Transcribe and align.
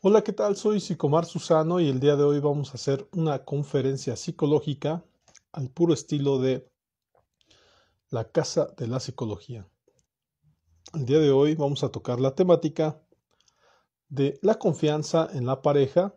Hola, 0.00 0.22
¿qué 0.22 0.32
tal? 0.32 0.54
Soy 0.54 0.78
Psicomar 0.78 1.24
Susano 1.24 1.80
y 1.80 1.88
el 1.88 1.98
día 1.98 2.14
de 2.14 2.22
hoy 2.22 2.38
vamos 2.38 2.70
a 2.70 2.74
hacer 2.74 3.08
una 3.14 3.44
conferencia 3.44 4.14
psicológica 4.14 5.04
al 5.50 5.70
puro 5.70 5.92
estilo 5.92 6.38
de 6.38 6.70
la 8.08 8.30
Casa 8.30 8.68
de 8.76 8.86
la 8.86 9.00
Psicología. 9.00 9.68
El 10.94 11.04
día 11.04 11.18
de 11.18 11.32
hoy 11.32 11.56
vamos 11.56 11.82
a 11.82 11.88
tocar 11.88 12.20
la 12.20 12.36
temática 12.36 13.02
de 14.08 14.38
la 14.40 14.54
confianza 14.54 15.30
en 15.32 15.46
la 15.46 15.62
pareja. 15.62 16.14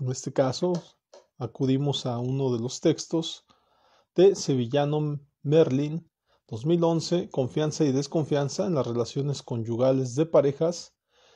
En 0.00 0.10
este 0.10 0.32
caso, 0.32 0.72
acudimos 1.38 2.06
a 2.06 2.18
uno 2.18 2.52
de 2.52 2.58
los 2.58 2.80
textos 2.80 3.46
de 4.16 4.34
Sevillano 4.34 5.20
Merlin 5.42 6.10
2011, 6.48 7.30
Confianza 7.30 7.84
y 7.84 7.92
desconfianza 7.92 8.66
en 8.66 8.74
las 8.74 8.84
relaciones 8.84 9.44
conyugales 9.44 10.16
de 10.16 10.26
parejas, 10.26 10.92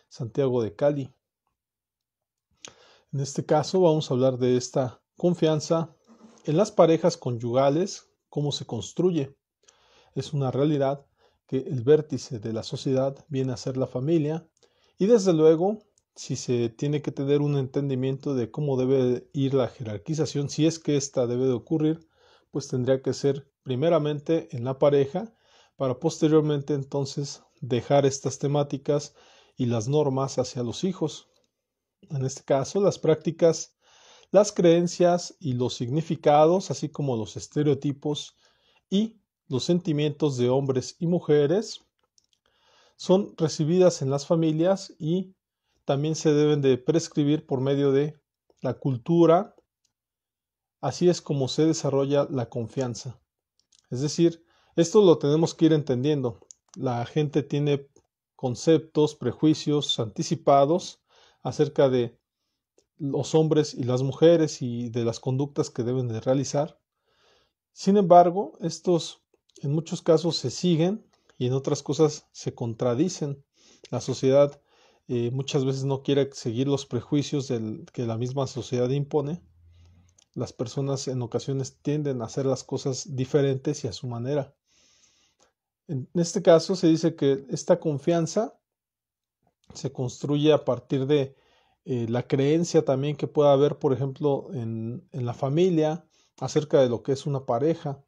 Santiago 0.09 0.61
de 0.61 0.75
Cali. 0.75 1.15
En 3.15 3.21
este 3.21 3.47
caso 3.47 3.81
vamos 3.81 4.11
a 4.11 4.15
hablar 4.15 4.39
de 4.39 4.57
esta 4.57 5.01
confianza 5.17 5.95
en 6.47 6.57
las 6.57 6.73
parejas 6.73 7.17
conyugales, 7.17 8.09
cómo 8.29 8.51
se 8.51 8.67
construye. 8.67 9.37
Es 10.17 10.33
una 10.33 10.51
realidad 10.51 11.07
que 11.47 11.59
el 11.59 11.85
vértice 11.85 12.41
de 12.41 12.53
la 12.53 12.65
sociedad 12.65 13.25
viene 13.29 13.53
a 13.53 13.57
ser 13.57 13.77
la 13.77 13.87
familia 13.87 14.49
y 14.99 15.07
desde 15.07 15.33
luego 15.33 15.79
si 16.17 16.35
se 16.35 16.71
tiene 16.71 17.03
que 17.03 17.13
tener 17.13 17.41
un 17.41 17.57
entendimiento 17.57 18.35
de 18.35 18.51
cómo 18.51 18.77
debe 18.77 19.31
ir 19.33 19.55
la 19.55 19.69
jerarquización, 19.69 20.51
si 20.51 20.67
es 20.67 20.81
que 20.81 20.97
ésta 20.97 21.29
debe 21.29 21.45
de 21.45 21.53
ocurrir, 21.53 22.09
pues 22.51 22.67
tendría 22.67 23.01
que 23.01 23.15
ser 23.15 23.49
primeramente 23.63 24.49
en 24.51 24.65
la 24.65 24.81
pareja 24.81 25.33
para 25.77 26.01
posteriormente 26.01 26.75
entonces 26.75 27.45
dejar 27.61 28.07
estas 28.07 28.41
temáticas 28.41 29.15
y 29.57 29.67
las 29.67 29.87
normas 29.87 30.37
hacia 30.39 30.65
los 30.65 30.83
hijos 30.83 31.29
en 32.11 32.25
este 32.25 32.43
caso, 32.43 32.81
las 32.81 32.99
prácticas, 32.99 33.77
las 34.31 34.53
creencias 34.53 35.37
y 35.39 35.55
los 35.55 35.75
significados, 35.75 36.71
así 36.71 36.89
como 36.89 37.17
los 37.17 37.37
estereotipos 37.37 38.37
y 38.91 39.21
los 39.49 39.65
sentimientos 39.65 40.37
de 40.37 40.49
hombres 40.49 40.97
y 40.99 41.07
mujeres, 41.07 41.81
son 42.97 43.35
recibidas 43.37 44.03
en 44.03 44.11
las 44.11 44.27
familias 44.27 44.95
y 44.99 45.35
también 45.85 46.15
se 46.15 46.33
deben 46.33 46.63
de 46.63 46.79
prescribir 46.79 47.47
por 47.47 47.61
medio 47.61 47.93
de 47.93 48.19
la 48.61 48.75
cultura. 48.75 49.55
Así 50.81 51.09
es 51.09 51.21
como 51.21 51.49
se 51.49 51.67
desarrolla 51.67 52.27
la 52.31 52.49
confianza. 52.49 53.21
Es 53.91 54.01
decir, 54.01 54.45
esto 54.77 55.03
lo 55.03 55.19
tenemos 55.19 55.55
que 55.55 55.67
ir 55.67 55.73
entendiendo. 55.73 56.41
La 56.75 57.05
gente 57.07 57.43
tiene 57.43 57.89
conceptos, 58.35 59.15
prejuicios 59.15 59.99
anticipados 60.01 61.04
acerca 61.45 61.89
de 61.89 62.19
los 62.99 63.35
hombres 63.35 63.75
y 63.75 63.85
las 63.85 64.03
mujeres 64.03 64.63
y 64.63 64.89
de 64.89 65.05
las 65.05 65.21
conductas 65.21 65.71
que 65.71 65.85
deben 65.85 66.09
de 66.09 66.21
realizar. 66.21 66.81
Sin 67.73 67.97
embargo, 67.97 68.53
estos 68.61 69.23
en 69.63 69.73
muchos 69.73 70.03
casos 70.03 70.37
se 70.37 70.51
siguen 70.51 71.07
y 71.39 71.47
en 71.47 71.53
otras 71.53 71.83
cosas 71.83 72.27
se 72.33 72.55
contradicen. 72.55 73.45
La 73.91 74.01
sociedad 74.01 74.61
eh, 75.07 75.31
muchas 75.33 75.65
veces 75.65 75.85
no 75.85 76.03
quiere 76.03 76.31
seguir 76.33 76.67
los 76.67 76.87
prejuicios 76.87 77.53
que 77.93 78.07
la 78.07 78.17
misma 78.17 78.47
sociedad 78.47 78.89
impone. 78.91 79.43
Las 80.35 80.53
personas 80.53 81.07
en 81.09 81.23
ocasiones 81.23 81.79
tienden 81.83 82.23
a 82.23 82.25
hacer 82.25 82.47
las 82.47 82.65
cosas 82.65 83.15
diferentes 83.15 83.85
y 83.85 83.89
a 83.89 83.93
su 83.93 84.07
manera. 84.07 84.55
En 85.87 86.09
este 86.15 86.43
caso 86.43 86.75
se 86.75 86.89
dice 86.89 87.15
que 87.15 87.45
esta 87.51 87.79
confianza 87.79 88.59
se 89.73 89.93
construye 89.93 90.53
a 90.53 90.65
partir 90.65 91.07
de 91.07 91.37
eh, 91.85 92.07
la 92.09 92.27
creencia 92.27 92.85
también 92.85 93.17
que 93.17 93.27
pueda 93.27 93.53
haber, 93.53 93.79
por 93.79 93.93
ejemplo, 93.93 94.49
en, 94.53 95.07
en, 95.13 95.27
la 95.27 95.35
familia 95.35 96.07
acerca 96.39 96.81
de 96.81 96.89
lo 96.89 97.03
que 97.03 97.13
es 97.13 97.27
una 97.27 97.47
pareja, 97.47 98.03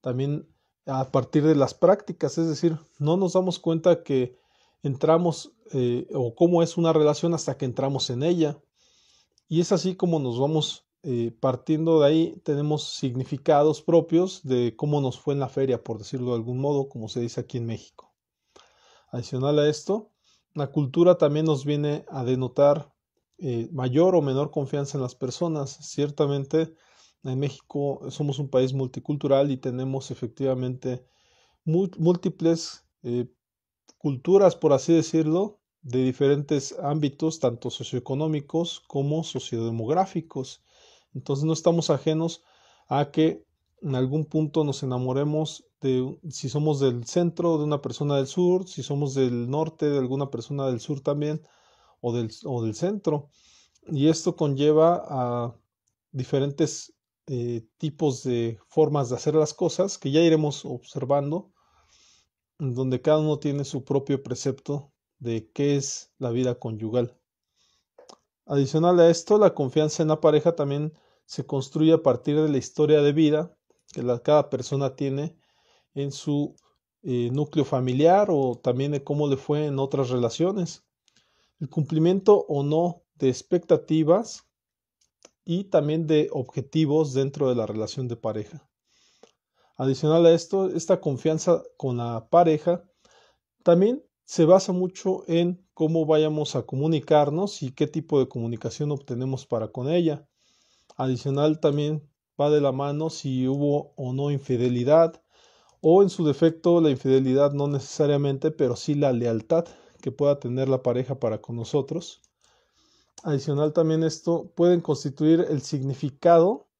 también 0.00 0.48
a 0.86 1.10
partir 1.10 1.44
de 1.44 1.54
las 1.54 1.74
prácticas, 1.74 2.36
es 2.38 2.48
decir, 2.48 2.78
no 2.98 3.16
nos 3.16 3.32
damos 3.32 3.58
cuenta 3.58 4.02
que 4.02 4.38
entramos 4.82 5.52
eh, 5.72 6.06
o 6.12 6.34
cómo 6.34 6.62
es 6.62 6.76
una 6.76 6.92
relación 6.92 7.34
hasta 7.34 7.56
que 7.56 7.64
entramos 7.64 8.10
en 8.10 8.22
ella. 8.22 8.60
Y 9.48 9.60
es 9.60 9.72
así 9.72 9.96
como 9.96 10.18
nos 10.18 10.38
vamos 10.38 10.86
eh, 11.02 11.36
partiendo 11.40 12.00
de 12.00 12.06
ahí, 12.06 12.40
tenemos 12.44 12.84
significados 12.84 13.82
propios 13.82 14.42
de 14.42 14.74
cómo 14.76 15.00
nos 15.00 15.18
fue 15.18 15.34
en 15.34 15.40
la 15.40 15.48
feria, 15.48 15.82
por 15.82 15.98
decirlo 15.98 16.30
de 16.30 16.36
algún 16.36 16.58
modo, 16.58 16.88
como 16.88 17.08
se 17.08 17.20
dice 17.20 17.40
aquí 17.40 17.58
en 17.58 17.66
México. 17.66 18.14
Adicional 19.10 19.58
a 19.58 19.68
esto, 19.68 20.10
la 20.54 20.70
cultura 20.70 21.18
también 21.18 21.46
nos 21.46 21.64
viene 21.64 22.04
a 22.08 22.24
denotar 22.24 22.92
eh, 23.38 23.68
mayor 23.72 24.14
o 24.14 24.22
menor 24.22 24.50
confianza 24.50 24.96
en 24.96 25.02
las 25.02 25.14
personas. 25.14 25.70
Ciertamente 25.70 26.74
en 27.24 27.38
México 27.38 28.00
somos 28.10 28.38
un 28.38 28.48
país 28.48 28.72
multicultural 28.72 29.50
y 29.50 29.56
tenemos 29.56 30.10
efectivamente 30.10 31.04
múltiples 31.64 32.86
eh, 33.02 33.26
culturas, 33.98 34.54
por 34.54 34.72
así 34.72 34.92
decirlo, 34.92 35.60
de 35.82 36.04
diferentes 36.04 36.78
ámbitos, 36.78 37.40
tanto 37.40 37.70
socioeconómicos 37.70 38.80
como 38.86 39.24
sociodemográficos. 39.24 40.62
Entonces 41.14 41.44
no 41.44 41.52
estamos 41.52 41.90
ajenos 41.90 42.42
a 42.88 43.10
que 43.10 43.44
en 43.82 43.94
algún 43.94 44.24
punto 44.24 44.64
nos 44.64 44.82
enamoremos 44.82 45.66
de 45.88 46.18
si 46.30 46.48
somos 46.48 46.80
del 46.80 47.04
centro 47.04 47.58
de 47.58 47.64
una 47.64 47.82
persona 47.82 48.16
del 48.16 48.26
sur, 48.26 48.66
si 48.66 48.82
somos 48.82 49.14
del 49.14 49.50
norte 49.50 49.90
de 49.90 49.98
alguna 49.98 50.30
persona 50.30 50.66
del 50.66 50.80
sur 50.80 51.00
también, 51.00 51.42
o 52.00 52.12
del, 52.12 52.30
o 52.44 52.62
del 52.62 52.74
centro. 52.74 53.30
Y 53.88 54.08
esto 54.08 54.34
conlleva 54.34 55.04
a 55.08 55.56
diferentes 56.10 56.94
eh, 57.26 57.66
tipos 57.76 58.22
de 58.22 58.58
formas 58.68 59.10
de 59.10 59.16
hacer 59.16 59.34
las 59.34 59.52
cosas 59.52 59.98
que 59.98 60.10
ya 60.10 60.20
iremos 60.20 60.64
observando, 60.64 61.52
donde 62.58 63.02
cada 63.02 63.18
uno 63.18 63.38
tiene 63.38 63.64
su 63.64 63.84
propio 63.84 64.22
precepto 64.22 64.92
de 65.18 65.50
qué 65.52 65.76
es 65.76 66.12
la 66.18 66.30
vida 66.30 66.58
conyugal. 66.58 67.18
Adicional 68.46 69.00
a 69.00 69.10
esto, 69.10 69.38
la 69.38 69.54
confianza 69.54 70.02
en 70.02 70.08
la 70.08 70.20
pareja 70.20 70.54
también 70.54 70.92
se 71.26 71.46
construye 71.46 71.92
a 71.92 72.02
partir 72.02 72.40
de 72.40 72.48
la 72.48 72.58
historia 72.58 73.02
de 73.02 73.12
vida 73.12 73.56
que 73.92 74.02
la, 74.02 74.18
cada 74.20 74.50
persona 74.50 74.96
tiene 74.96 75.36
en 75.94 76.12
su 76.12 76.54
eh, 77.02 77.30
núcleo 77.32 77.64
familiar 77.64 78.28
o 78.30 78.58
también 78.62 78.92
de 78.92 79.04
cómo 79.04 79.28
le 79.28 79.36
fue 79.36 79.66
en 79.66 79.78
otras 79.78 80.10
relaciones. 80.10 80.84
El 81.60 81.68
cumplimiento 81.68 82.44
o 82.48 82.62
no 82.62 83.02
de 83.16 83.28
expectativas 83.28 84.46
y 85.44 85.64
también 85.64 86.06
de 86.06 86.28
objetivos 86.32 87.12
dentro 87.12 87.48
de 87.48 87.54
la 87.54 87.66
relación 87.66 88.08
de 88.08 88.16
pareja. 88.16 88.68
Adicional 89.76 90.24
a 90.26 90.32
esto, 90.32 90.70
esta 90.70 91.00
confianza 91.00 91.62
con 91.76 91.96
la 91.96 92.28
pareja 92.30 92.84
también 93.62 94.04
se 94.24 94.44
basa 94.44 94.72
mucho 94.72 95.24
en 95.26 95.66
cómo 95.74 96.06
vayamos 96.06 96.56
a 96.56 96.62
comunicarnos 96.62 97.62
y 97.62 97.72
qué 97.72 97.86
tipo 97.86 98.18
de 98.18 98.28
comunicación 98.28 98.92
obtenemos 98.92 99.46
para 99.46 99.68
con 99.68 99.90
ella. 99.90 100.26
Adicional 100.96 101.60
también 101.60 102.08
va 102.40 102.50
de 102.50 102.60
la 102.60 102.72
mano 102.72 103.10
si 103.10 103.46
hubo 103.48 103.92
o 103.96 104.12
no 104.12 104.30
infidelidad 104.30 105.23
o 105.86 106.02
en 106.02 106.08
su 106.08 106.24
defecto 106.24 106.80
la 106.80 106.88
infidelidad 106.88 107.52
no 107.52 107.66
necesariamente, 107.66 108.50
pero 108.50 108.74
sí 108.74 108.94
la 108.94 109.12
lealtad 109.12 109.66
que 110.00 110.10
pueda 110.10 110.40
tener 110.40 110.66
la 110.66 110.82
pareja 110.82 111.20
para 111.20 111.42
con 111.42 111.56
nosotros. 111.56 112.22
Adicional 113.22 113.74
también 113.74 114.02
esto 114.02 114.50
pueden 114.54 114.80
constituir 114.80 115.44
el 115.50 115.60
significado 115.60 116.70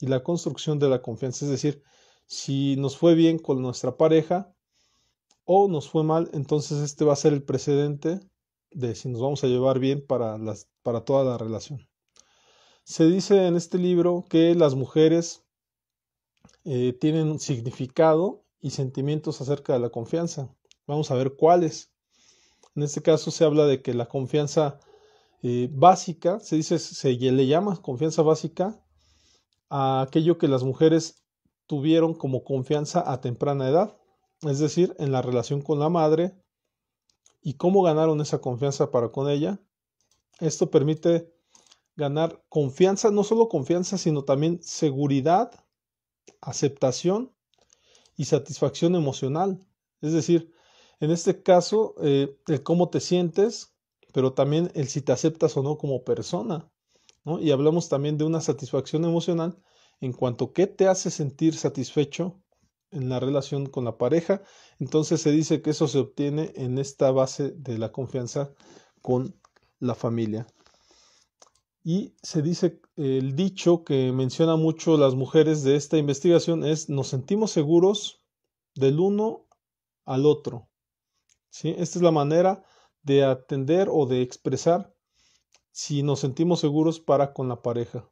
y 0.00 0.08
la 0.08 0.24
construcción 0.24 0.80
de 0.80 0.88
la 0.88 1.02
confianza, 1.02 1.44
es 1.44 1.52
decir, 1.52 1.84
si 2.26 2.74
nos 2.74 2.96
fue 2.96 3.14
bien 3.14 3.38
con 3.38 3.62
nuestra 3.62 3.96
pareja 3.96 4.52
o 5.44 5.68
nos 5.68 5.88
fue 5.88 6.02
mal, 6.02 6.28
entonces 6.32 6.78
este 6.78 7.04
va 7.04 7.12
a 7.12 7.16
ser 7.16 7.34
el 7.34 7.44
precedente 7.44 8.18
de 8.72 8.96
si 8.96 9.08
nos 9.08 9.20
vamos 9.20 9.44
a 9.44 9.46
llevar 9.46 9.78
bien 9.78 10.04
para, 10.04 10.36
las, 10.36 10.68
para 10.82 11.04
toda 11.04 11.22
la 11.22 11.38
relación. 11.38 11.88
Se 12.82 13.06
dice 13.06 13.46
en 13.46 13.54
este 13.54 13.78
libro 13.78 14.24
que 14.28 14.56
las 14.56 14.74
mujeres 14.74 15.41
eh, 16.64 16.92
tienen 16.92 17.38
significado 17.38 18.44
y 18.60 18.70
sentimientos 18.70 19.40
acerca 19.40 19.72
de 19.72 19.80
la 19.80 19.90
confianza. 19.90 20.54
Vamos 20.86 21.10
a 21.10 21.14
ver 21.14 21.34
cuáles. 21.34 21.92
En 22.74 22.82
este 22.82 23.02
caso 23.02 23.30
se 23.30 23.44
habla 23.44 23.66
de 23.66 23.82
que 23.82 23.94
la 23.94 24.06
confianza 24.06 24.78
eh, 25.42 25.68
básica, 25.72 26.38
se 26.40 26.56
dice, 26.56 26.78
se 26.78 27.12
le 27.14 27.46
llama 27.46 27.80
confianza 27.82 28.22
básica 28.22 28.80
a 29.68 30.02
aquello 30.02 30.38
que 30.38 30.48
las 30.48 30.62
mujeres 30.62 31.24
tuvieron 31.66 32.14
como 32.14 32.44
confianza 32.44 33.10
a 33.10 33.20
temprana 33.20 33.68
edad, 33.68 33.96
es 34.42 34.58
decir, 34.58 34.94
en 34.98 35.10
la 35.10 35.22
relación 35.22 35.62
con 35.62 35.78
la 35.78 35.88
madre 35.88 36.36
y 37.42 37.54
cómo 37.54 37.82
ganaron 37.82 38.20
esa 38.20 38.40
confianza 38.40 38.90
para 38.90 39.10
con 39.10 39.28
ella. 39.28 39.60
Esto 40.38 40.70
permite 40.70 41.32
ganar 41.96 42.44
confianza, 42.48 43.10
no 43.10 43.24
solo 43.24 43.48
confianza, 43.48 43.98
sino 43.98 44.24
también 44.24 44.62
seguridad, 44.62 45.61
aceptación 46.40 47.32
y 48.16 48.26
satisfacción 48.26 48.94
emocional. 48.94 49.64
Es 50.00 50.12
decir, 50.12 50.52
en 51.00 51.10
este 51.10 51.42
caso, 51.42 51.94
eh, 52.02 52.36
el 52.46 52.62
cómo 52.62 52.88
te 52.90 53.00
sientes 53.00 53.72
pero 54.12 54.34
también 54.34 54.70
el 54.74 54.88
si 54.88 55.00
te 55.00 55.12
aceptas 55.12 55.56
o 55.56 55.62
no 55.62 55.78
como 55.78 56.04
persona. 56.04 56.70
¿no? 57.24 57.40
Y 57.40 57.50
hablamos 57.50 57.88
también 57.88 58.18
de 58.18 58.24
una 58.24 58.40
satisfacción 58.40 59.04
emocional 59.04 59.58
en 60.00 60.12
cuanto 60.12 60.46
a 60.46 60.52
qué 60.52 60.66
te 60.66 60.86
hace 60.86 61.10
sentir 61.10 61.56
satisfecho 61.56 62.40
en 62.90 63.08
la 63.08 63.20
relación 63.20 63.66
con 63.66 63.84
la 63.84 63.96
pareja. 63.96 64.42
Entonces 64.78 65.22
se 65.22 65.32
dice 65.32 65.62
que 65.62 65.70
eso 65.70 65.88
se 65.88 65.98
obtiene 65.98 66.52
en 66.56 66.78
esta 66.78 67.10
base 67.10 67.52
de 67.52 67.78
la 67.78 67.90
confianza 67.90 68.52
con 69.00 69.34
la 69.78 69.94
familia. 69.94 70.46
Y 71.84 72.14
se 72.22 72.42
dice 72.42 72.80
el 72.96 73.34
dicho 73.34 73.82
que 73.84 74.12
menciona 74.12 74.56
mucho 74.56 74.96
las 74.96 75.14
mujeres 75.14 75.64
de 75.64 75.76
esta 75.76 75.98
investigación 75.98 76.64
es 76.64 76.88
nos 76.88 77.08
sentimos 77.08 77.50
seguros 77.50 78.22
del 78.74 79.00
uno 79.00 79.48
al 80.04 80.26
otro. 80.26 80.68
¿Sí? 81.50 81.74
Esta 81.76 81.98
es 81.98 82.02
la 82.02 82.12
manera 82.12 82.64
de 83.02 83.24
atender 83.24 83.88
o 83.90 84.06
de 84.06 84.22
expresar 84.22 84.94
si 85.72 86.02
nos 86.02 86.20
sentimos 86.20 86.60
seguros 86.60 87.00
para 87.00 87.32
con 87.32 87.48
la 87.48 87.62
pareja. 87.62 88.08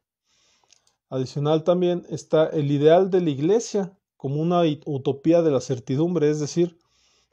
Adicional 1.09 1.63
también 1.63 2.05
está 2.09 2.47
el 2.47 2.71
ideal 2.71 3.09
de 3.09 3.21
la 3.21 3.29
iglesia 3.29 3.97
como 4.17 4.41
una 4.41 4.61
utopía 4.85 5.41
de 5.41 5.51
la 5.51 5.61
certidumbre, 5.61 6.29
es 6.29 6.39
decir, 6.39 6.77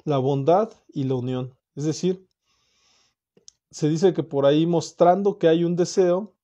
la 0.04 0.18
bondad 0.18 0.70
y 0.88 1.04
la 1.04 1.14
unión. 1.14 1.54
Es 1.74 1.84
decir, 1.84 2.27
se 3.70 3.88
dice 3.88 4.14
que 4.14 4.22
por 4.22 4.46
ahí 4.46 4.66
mostrando 4.66 5.38
que 5.38 5.48
hay 5.48 5.64
un 5.64 5.76
deseo, 5.76 6.34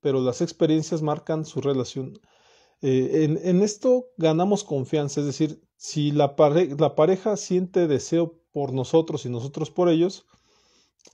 pero 0.00 0.20
las 0.20 0.40
experiencias 0.40 1.02
marcan 1.02 1.44
su 1.44 1.60
relación. 1.60 2.18
Eh, 2.80 3.24
en, 3.24 3.38
en, 3.42 3.62
esto 3.62 4.06
ganamos 4.16 4.64
confianza, 4.64 5.20
es 5.20 5.26
decir, 5.26 5.62
si 5.76 6.10
la, 6.10 6.34
la 6.78 6.94
pareja 6.96 7.36
siente 7.36 7.86
deseo 7.86 8.40
por 8.52 8.72
nosotros 8.72 9.24
y 9.24 9.28
nosotros 9.28 9.70
por 9.70 9.88
ellos, 9.88 10.26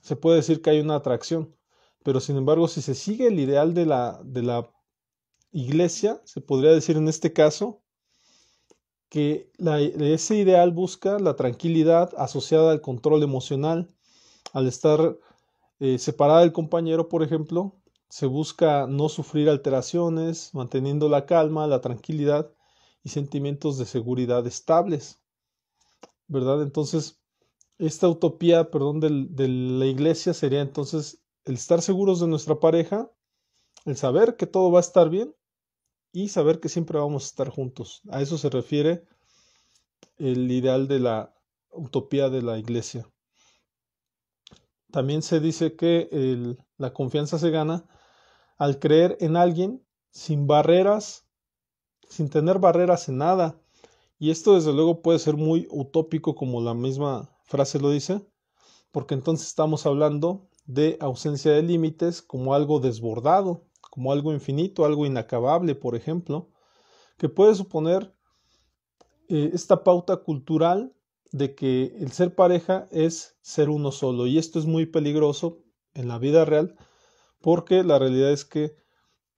se 0.01 0.15
puede 0.15 0.37
decir 0.37 0.61
que 0.61 0.71
hay 0.71 0.79
una 0.79 0.95
atracción. 0.95 1.55
Pero 2.03 2.19
sin 2.19 2.37
embargo, 2.37 2.67
si 2.67 2.81
se 2.81 2.95
sigue 2.95 3.27
el 3.27 3.39
ideal 3.39 3.73
de 3.73 3.85
la, 3.85 4.21
de 4.23 4.43
la 4.43 4.71
iglesia, 5.51 6.21
se 6.25 6.41
podría 6.41 6.71
decir 6.71 6.97
en 6.97 7.07
este 7.07 7.33
caso 7.33 7.83
que 9.09 9.51
ese 9.99 10.35
ideal 10.35 10.71
busca 10.71 11.19
la 11.19 11.35
tranquilidad 11.35 12.11
asociada 12.17 12.71
al 12.71 12.81
control 12.81 13.23
emocional. 13.23 13.89
Al 14.53 14.67
estar 14.67 15.17
eh, 15.79 15.97
separada 15.99 16.41
del 16.41 16.53
compañero, 16.53 17.09
por 17.09 17.23
ejemplo, 17.23 17.75
se 18.09 18.25
busca 18.25 18.87
no 18.87 19.07
sufrir 19.09 19.49
alteraciones, 19.49 20.53
manteniendo 20.53 21.09
la 21.09 21.25
calma, 21.25 21.67
la 21.67 21.81
tranquilidad 21.81 22.51
y 23.03 23.09
sentimientos 23.09 23.77
de 23.77 23.85
seguridad 23.85 24.45
estables. 24.47 25.21
¿Verdad? 26.27 26.61
Entonces, 26.63 27.19
esta 27.77 28.07
utopía, 28.07 28.71
perdón, 28.71 28.99
de 28.99 29.47
la 29.47 29.85
iglesia 29.85 30.33
sería 30.33 30.61
entonces 30.61 31.23
el 31.45 31.55
estar 31.55 31.81
seguros 31.81 32.19
de 32.19 32.27
nuestra 32.27 32.59
pareja, 32.59 33.09
el 33.85 33.95
saber 33.95 34.35
que 34.35 34.45
todo 34.45 34.71
va 34.71 34.79
a 34.79 34.81
estar 34.81 35.09
bien 35.09 35.33
y 36.11 36.29
saber 36.29 36.59
que 36.59 36.69
siempre 36.69 36.99
vamos 36.99 37.23
a 37.23 37.27
estar 37.27 37.49
juntos. 37.49 38.01
A 38.09 38.21
eso 38.21 38.37
se 38.37 38.49
refiere 38.49 39.05
el 40.17 40.51
ideal 40.51 40.87
de 40.87 40.99
la 40.99 41.33
utopía 41.71 42.29
de 42.29 42.41
la 42.41 42.57
iglesia. 42.57 43.09
También 44.91 45.21
se 45.21 45.39
dice 45.39 45.75
que 45.75 46.57
la 46.77 46.93
confianza 46.93 47.37
se 47.37 47.51
gana 47.51 47.85
al 48.57 48.79
creer 48.79 49.17
en 49.19 49.37
alguien 49.37 49.85
sin 50.11 50.47
barreras, 50.47 51.27
sin 52.09 52.29
tener 52.29 52.59
barreras 52.59 53.07
en 53.09 53.17
nada. 53.17 53.61
Y 54.17 54.31
esto 54.31 54.55
desde 54.55 54.73
luego 54.73 55.01
puede 55.01 55.19
ser 55.19 55.37
muy 55.37 55.67
utópico 55.69 56.35
como 56.35 56.61
la 56.61 56.73
misma 56.73 57.29
frase 57.43 57.79
lo 57.79 57.89
dice, 57.89 58.21
porque 58.91 59.13
entonces 59.13 59.47
estamos 59.47 59.85
hablando 59.85 60.49
de 60.65 60.97
ausencia 60.99 61.51
de 61.51 61.63
límites 61.63 62.21
como 62.21 62.53
algo 62.53 62.79
desbordado, 62.79 63.65
como 63.89 64.11
algo 64.11 64.33
infinito, 64.33 64.85
algo 64.85 65.05
inacabable, 65.05 65.73
por 65.73 65.95
ejemplo, 65.95 66.49
que 67.17 67.29
puede 67.29 67.55
suponer 67.55 68.13
eh, 69.29 69.51
esta 69.53 69.83
pauta 69.83 70.17
cultural 70.17 70.93
de 71.31 71.55
que 71.55 71.95
el 71.99 72.11
ser 72.11 72.35
pareja 72.35 72.87
es 72.91 73.37
ser 73.41 73.69
uno 73.69 73.91
solo. 73.91 74.27
Y 74.27 74.37
esto 74.37 74.59
es 74.59 74.65
muy 74.65 74.85
peligroso 74.85 75.63
en 75.93 76.07
la 76.07 76.17
vida 76.17 76.45
real 76.45 76.75
porque 77.41 77.83
la 77.83 77.99
realidad 77.99 78.31
es 78.31 78.45
que 78.45 78.75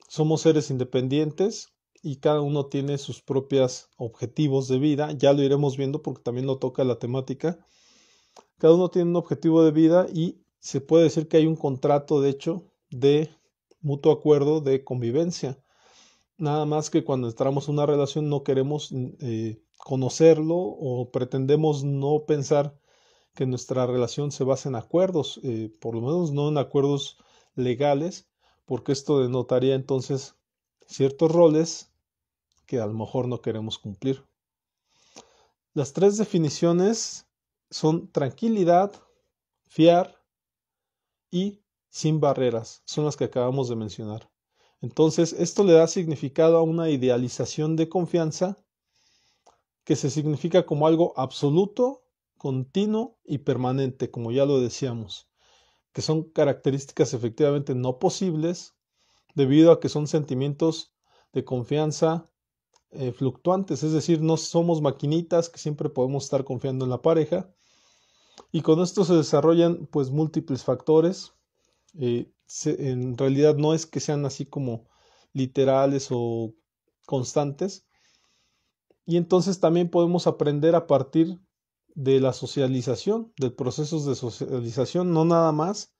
somos 0.07 0.41
seres 0.41 0.69
independientes 0.69 1.73
y 2.01 2.17
cada 2.17 2.41
uno 2.41 2.65
tiene 2.65 2.97
sus 2.97 3.21
propios 3.21 3.89
objetivos 3.97 4.67
de 4.67 4.79
vida. 4.79 5.11
Ya 5.13 5.33
lo 5.33 5.43
iremos 5.43 5.77
viendo 5.77 6.01
porque 6.01 6.23
también 6.23 6.47
lo 6.47 6.57
toca 6.57 6.83
la 6.83 6.97
temática. 6.97 7.59
Cada 8.57 8.73
uno 8.73 8.89
tiene 8.89 9.09
un 9.09 9.15
objetivo 9.15 9.63
de 9.63 9.71
vida 9.71 10.07
y 10.11 10.41
se 10.59 10.81
puede 10.81 11.05
decir 11.05 11.27
que 11.27 11.38
hay 11.38 11.45
un 11.45 11.55
contrato, 11.55 12.21
de 12.21 12.29
hecho, 12.29 12.63
de 12.89 13.29
mutuo 13.81 14.11
acuerdo 14.11 14.61
de 14.61 14.83
convivencia. 14.83 15.57
Nada 16.38 16.65
más 16.65 16.89
que 16.89 17.03
cuando 17.03 17.27
entramos 17.27 17.67
en 17.67 17.75
una 17.75 17.85
relación 17.85 18.29
no 18.29 18.43
queremos 18.43 18.91
eh, 19.19 19.61
conocerlo 19.83 20.56
o 20.57 21.12
pretendemos 21.12 21.83
no 21.83 22.25
pensar 22.25 22.78
que 23.36 23.45
nuestra 23.45 23.86
relación 23.88 24.31
se 24.31 24.44
basa 24.44 24.69
en 24.69 24.75
acuerdos, 24.75 25.39
eh, 25.44 25.74
por 25.80 25.95
lo 25.95 26.01
menos 26.01 26.31
no 26.31 26.50
en 26.50 26.57
acuerdos 26.57 27.18
legales, 27.56 28.30
porque 28.66 28.92
esto 28.92 29.22
denotaría 29.22 29.75
entonces 29.75 30.36
ciertos 30.86 31.31
roles 31.31 31.92
que 32.66 32.80
a 32.80 32.86
lo 32.86 32.94
mejor 32.94 33.28
no 33.28 33.42
queremos 33.42 33.78
cumplir. 33.78 34.24
Las 35.74 35.94
tres 35.94 36.18
definiciones 36.18 37.27
son 37.69 38.12
tranquilidad, 38.12 38.92
fiar 39.68 40.22
y 41.31 41.62
sin 41.89 42.19
barreras, 42.19 42.81
son 42.86 43.06
las 43.06 43.16
que 43.16 43.25
acabamos 43.25 43.69
de 43.69 43.75
mencionar. 43.75 44.30
Entonces, 44.81 45.34
esto 45.34 45.63
le 45.63 45.74
da 45.74 45.88
significado 45.88 46.57
a 46.57 46.63
una 46.63 46.89
idealización 46.89 47.75
de 47.75 47.88
confianza 47.88 48.57
que 49.91 49.97
se 49.97 50.09
significa 50.09 50.65
como 50.65 50.88
algo 50.88 51.11
absoluto, 51.17 52.05
continuo 52.38 53.17
y 53.25 53.39
permanente, 53.39 54.09
como 54.09 54.31
ya 54.31 54.45
lo 54.45 54.61
decíamos, 54.61 55.27
que 55.91 56.01
son 56.01 56.31
características 56.31 57.13
efectivamente 57.13 57.75
no 57.75 57.99
posibles 57.99 58.73
debido 59.35 59.69
a 59.69 59.81
que 59.81 59.89
son 59.89 60.07
sentimientos 60.07 60.93
de 61.33 61.43
confianza 61.43 62.25
eh, 62.91 63.11
fluctuantes, 63.11 63.83
es 63.83 63.91
decir, 63.91 64.21
no 64.21 64.38
somos 64.38 64.81
maquinitas 64.81 65.49
que 65.49 65.59
siempre 65.59 65.89
podemos 65.89 66.23
estar 66.23 66.45
confiando 66.45 66.85
en 66.85 66.91
la 66.91 67.01
pareja, 67.01 67.53
y 68.53 68.61
con 68.61 68.79
esto 68.79 69.03
se 69.03 69.15
desarrollan 69.15 69.88
pues 69.88 70.10
múltiples 70.10 70.63
factores. 70.63 71.33
Eh, 72.00 72.31
en 72.63 73.17
realidad 73.17 73.57
no 73.57 73.74
es 73.74 73.86
que 73.86 74.00
sean 74.00 74.25
así 74.25 74.45
como 74.45 74.88
literales 75.33 76.07
o 76.12 76.53
constantes. 77.05 77.86
Y 79.05 79.17
entonces 79.17 79.60
también 79.60 79.89
podemos 79.89 80.27
aprender 80.27 80.75
a 80.75 80.88
partir 80.88 81.39
de 81.96 82.20
la 82.20 82.34
socialización, 82.34 83.34
de 83.38 83.51
procesos 83.51 84.05
de 84.05 84.15
socialización, 84.15 85.13
no 85.13 85.25
nada 85.25 85.51
más 85.51 85.93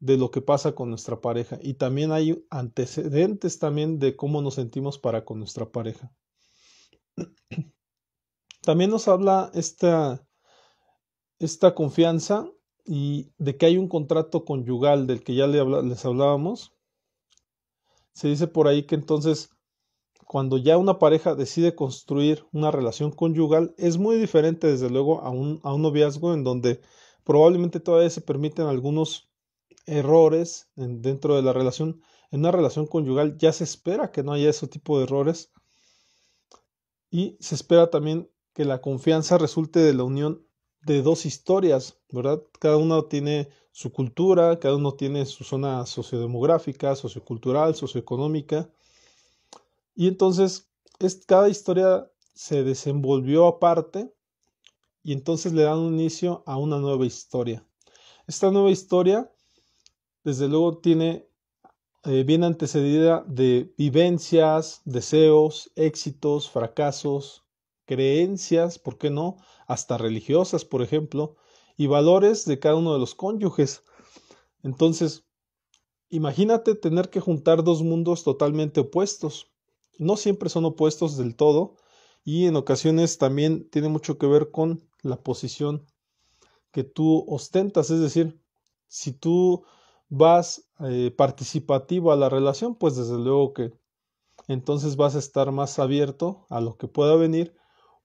de 0.00 0.16
lo 0.16 0.30
que 0.30 0.40
pasa 0.40 0.74
con 0.74 0.90
nuestra 0.90 1.20
pareja. 1.20 1.58
Y 1.60 1.74
también 1.74 2.12
hay 2.12 2.46
antecedentes 2.50 3.58
también 3.58 3.98
de 3.98 4.16
cómo 4.16 4.40
nos 4.42 4.54
sentimos 4.54 4.98
para 4.98 5.24
con 5.24 5.38
nuestra 5.38 5.70
pareja. 5.70 6.12
También 8.62 8.90
nos 8.90 9.08
habla 9.08 9.50
esta 9.54 10.28
esta 11.38 11.74
confianza 11.74 12.50
y 12.84 13.32
de 13.38 13.56
que 13.56 13.66
hay 13.66 13.76
un 13.76 13.88
contrato 13.88 14.44
conyugal 14.44 15.06
del 15.06 15.22
que 15.22 15.34
ya 15.34 15.46
les 15.46 16.04
hablábamos, 16.04 16.74
se 18.12 18.28
dice 18.28 18.48
por 18.48 18.66
ahí 18.66 18.84
que 18.84 18.94
entonces 18.94 19.50
cuando 20.28 20.58
ya 20.58 20.76
una 20.76 20.98
pareja 20.98 21.34
decide 21.34 21.74
construir 21.74 22.44
una 22.52 22.70
relación 22.70 23.10
conyugal 23.12 23.74
es 23.78 23.96
muy 23.96 24.18
diferente 24.18 24.66
desde 24.66 24.90
luego 24.90 25.22
a 25.22 25.30
un, 25.30 25.58
a 25.62 25.72
un 25.72 25.80
noviazgo 25.80 26.34
en 26.34 26.44
donde 26.44 26.82
probablemente 27.24 27.80
todavía 27.80 28.10
se 28.10 28.20
permiten 28.20 28.66
algunos 28.66 29.30
errores 29.86 30.68
dentro 30.76 31.34
de 31.34 31.40
la 31.40 31.54
relación. 31.54 32.02
En 32.30 32.40
una 32.40 32.52
relación 32.52 32.86
conyugal 32.86 33.38
ya 33.38 33.54
se 33.54 33.64
espera 33.64 34.12
que 34.12 34.22
no 34.22 34.32
haya 34.32 34.50
ese 34.50 34.68
tipo 34.68 34.98
de 34.98 35.04
errores 35.04 35.50
y 37.10 37.38
se 37.40 37.54
espera 37.54 37.88
también 37.88 38.30
que 38.52 38.66
la 38.66 38.82
confianza 38.82 39.38
resulte 39.38 39.80
de 39.80 39.94
la 39.94 40.04
unión 40.04 40.46
de 40.82 41.00
dos 41.00 41.24
historias, 41.24 42.02
¿verdad? 42.10 42.42
Cada 42.60 42.76
uno 42.76 43.06
tiene 43.06 43.48
su 43.72 43.92
cultura, 43.92 44.58
cada 44.58 44.76
uno 44.76 44.92
tiene 44.92 45.24
su 45.24 45.42
zona 45.42 45.86
sociodemográfica, 45.86 46.94
sociocultural, 46.96 47.74
socioeconómica. 47.74 48.68
Y 49.98 50.06
entonces 50.06 50.70
es, 51.00 51.26
cada 51.26 51.48
historia 51.48 52.08
se 52.32 52.62
desenvolvió 52.62 53.48
aparte 53.48 54.14
y 55.02 55.12
entonces 55.12 55.52
le 55.52 55.64
dan 55.64 55.78
un 55.78 55.94
inicio 55.94 56.44
a 56.46 56.56
una 56.56 56.78
nueva 56.78 57.04
historia. 57.04 57.66
Esta 58.28 58.52
nueva 58.52 58.70
historia, 58.70 59.28
desde 60.22 60.46
luego, 60.46 60.78
tiene 60.78 61.28
eh, 62.04 62.22
bien 62.22 62.44
antecedida 62.44 63.24
de 63.26 63.74
vivencias, 63.76 64.82
deseos, 64.84 65.72
éxitos, 65.74 66.48
fracasos, 66.48 67.44
creencias, 67.84 68.78
¿por 68.78 68.98
qué 68.98 69.10
no? 69.10 69.38
Hasta 69.66 69.98
religiosas, 69.98 70.64
por 70.64 70.80
ejemplo, 70.80 71.34
y 71.76 71.88
valores 71.88 72.44
de 72.44 72.60
cada 72.60 72.76
uno 72.76 72.92
de 72.92 73.00
los 73.00 73.16
cónyuges. 73.16 73.82
Entonces, 74.62 75.26
imagínate 76.08 76.76
tener 76.76 77.10
que 77.10 77.18
juntar 77.18 77.64
dos 77.64 77.82
mundos 77.82 78.22
totalmente 78.22 78.78
opuestos. 78.78 79.50
No 79.98 80.16
siempre 80.16 80.48
son 80.48 80.64
opuestos 80.64 81.16
del 81.16 81.36
todo 81.36 81.76
y 82.24 82.46
en 82.46 82.56
ocasiones 82.56 83.18
también 83.18 83.68
tiene 83.70 83.88
mucho 83.88 84.18
que 84.18 84.26
ver 84.26 84.50
con 84.50 84.82
la 85.02 85.22
posición 85.22 85.86
que 86.70 86.84
tú 86.84 87.24
ostentas, 87.28 87.90
es 87.90 88.00
decir, 88.00 88.40
si 88.86 89.12
tú 89.12 89.64
vas 90.08 90.68
eh, 90.80 91.12
participativo 91.16 92.12
a 92.12 92.16
la 92.16 92.28
relación, 92.28 92.74
pues 92.74 92.96
desde 92.96 93.18
luego 93.18 93.52
que 93.52 93.72
entonces 94.46 94.96
vas 94.96 95.16
a 95.16 95.18
estar 95.18 95.52
más 95.52 95.78
abierto 95.78 96.46
a 96.48 96.60
lo 96.60 96.76
que 96.76 96.88
pueda 96.88 97.16
venir 97.16 97.54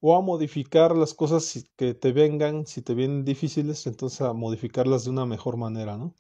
o 0.02 0.18
a 0.18 0.22
modificar 0.22 0.96
las 0.96 1.14
cosas 1.14 1.66
que 1.78 1.94
te 1.94 2.12
vengan, 2.12 2.66
si 2.66 2.82
te 2.82 2.94
vienen 2.94 3.24
difíciles, 3.24 3.88
entonces 3.88 4.22
a 4.22 4.34
modificarlas 4.34 5.06
de 5.06 5.12
una 5.12 5.26
mejor 5.26 5.56
manera, 5.56 5.98
¿no? 5.98 6.14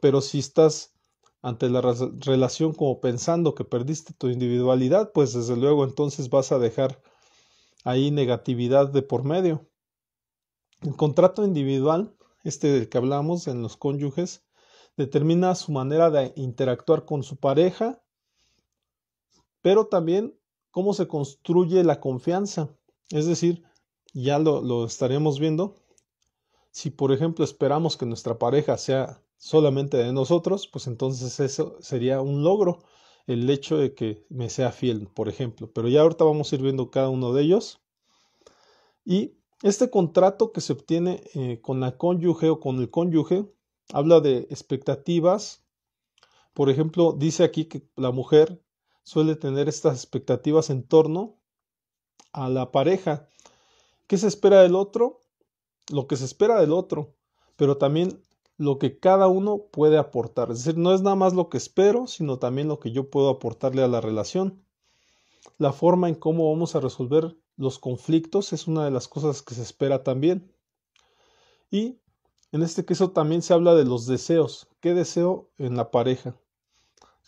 Pero 0.00 0.22
si 0.22 0.38
estás 0.38 0.94
ante 1.42 1.70
la 1.70 1.80
relación 1.80 2.74
como 2.74 3.00
pensando 3.00 3.54
que 3.54 3.64
perdiste 3.64 4.12
tu 4.12 4.28
individualidad, 4.28 5.12
pues 5.12 5.32
desde 5.32 5.56
luego 5.56 5.84
entonces 5.84 6.28
vas 6.28 6.52
a 6.52 6.58
dejar 6.58 7.00
ahí 7.84 8.10
negatividad 8.10 8.88
de 8.88 9.02
por 9.02 9.24
medio. 9.24 9.66
El 10.82 10.96
contrato 10.96 11.44
individual, 11.44 12.14
este 12.44 12.68
del 12.68 12.88
que 12.88 12.98
hablamos 12.98 13.46
en 13.48 13.62
los 13.62 13.76
cónyuges, 13.76 14.42
determina 14.96 15.54
su 15.54 15.72
manera 15.72 16.10
de 16.10 16.32
interactuar 16.36 17.04
con 17.06 17.22
su 17.22 17.36
pareja, 17.36 18.02
pero 19.62 19.86
también 19.86 20.38
cómo 20.70 20.92
se 20.92 21.08
construye 21.08 21.84
la 21.84 22.00
confianza. 22.00 22.68
Es 23.10 23.26
decir, 23.26 23.62
ya 24.12 24.38
lo, 24.38 24.60
lo 24.60 24.84
estaremos 24.84 25.38
viendo, 25.38 25.76
si 26.70 26.90
por 26.90 27.12
ejemplo 27.12 27.44
esperamos 27.44 27.96
que 27.96 28.06
nuestra 28.06 28.38
pareja 28.38 28.76
sea 28.76 29.22
solamente 29.40 29.96
de 29.96 30.12
nosotros, 30.12 30.68
pues 30.68 30.86
entonces 30.86 31.40
eso 31.40 31.78
sería 31.80 32.20
un 32.20 32.44
logro, 32.44 32.84
el 33.26 33.48
hecho 33.48 33.78
de 33.78 33.94
que 33.94 34.26
me 34.28 34.50
sea 34.50 34.70
fiel, 34.70 35.08
por 35.08 35.28
ejemplo. 35.28 35.70
Pero 35.72 35.88
ya 35.88 36.02
ahorita 36.02 36.24
vamos 36.24 36.52
a 36.52 36.56
ir 36.56 36.62
viendo 36.62 36.90
cada 36.90 37.08
uno 37.08 37.32
de 37.32 37.42
ellos. 37.42 37.80
Y 39.04 39.32
este 39.62 39.88
contrato 39.88 40.52
que 40.52 40.60
se 40.60 40.74
obtiene 40.74 41.22
eh, 41.34 41.58
con 41.62 41.80
la 41.80 41.96
cónyuge 41.96 42.50
o 42.50 42.60
con 42.60 42.80
el 42.80 42.90
cónyuge 42.90 43.50
habla 43.92 44.20
de 44.20 44.40
expectativas. 44.50 45.64
Por 46.52 46.68
ejemplo, 46.68 47.14
dice 47.16 47.42
aquí 47.42 47.64
que 47.64 47.88
la 47.96 48.10
mujer 48.10 48.62
suele 49.04 49.36
tener 49.36 49.70
estas 49.70 49.96
expectativas 49.96 50.68
en 50.68 50.82
torno 50.82 51.38
a 52.32 52.50
la 52.50 52.72
pareja. 52.72 53.26
¿Qué 54.06 54.18
se 54.18 54.28
espera 54.28 54.60
del 54.60 54.74
otro? 54.74 55.20
Lo 55.90 56.06
que 56.06 56.16
se 56.16 56.26
espera 56.26 56.60
del 56.60 56.72
otro, 56.72 57.14
pero 57.56 57.78
también 57.78 58.22
lo 58.60 58.78
que 58.78 58.98
cada 58.98 59.26
uno 59.26 59.62
puede 59.72 59.96
aportar. 59.96 60.50
Es 60.50 60.58
decir, 60.58 60.78
no 60.78 60.92
es 60.92 61.00
nada 61.00 61.16
más 61.16 61.32
lo 61.32 61.48
que 61.48 61.56
espero, 61.56 62.06
sino 62.06 62.38
también 62.38 62.68
lo 62.68 62.78
que 62.78 62.92
yo 62.92 63.08
puedo 63.08 63.30
aportarle 63.30 63.82
a 63.82 63.88
la 63.88 64.02
relación. 64.02 64.62
La 65.56 65.72
forma 65.72 66.10
en 66.10 66.14
cómo 66.14 66.52
vamos 66.52 66.76
a 66.76 66.80
resolver 66.80 67.38
los 67.56 67.78
conflictos 67.78 68.52
es 68.52 68.66
una 68.66 68.84
de 68.84 68.90
las 68.90 69.08
cosas 69.08 69.40
que 69.40 69.54
se 69.54 69.62
espera 69.62 70.02
también. 70.02 70.52
Y 71.70 72.00
en 72.52 72.62
este 72.62 72.84
caso 72.84 73.12
también 73.12 73.40
se 73.40 73.54
habla 73.54 73.74
de 73.74 73.86
los 73.86 74.06
deseos. 74.06 74.68
¿Qué 74.80 74.92
deseo 74.92 75.48
en 75.56 75.74
la 75.78 75.90
pareja? 75.90 76.36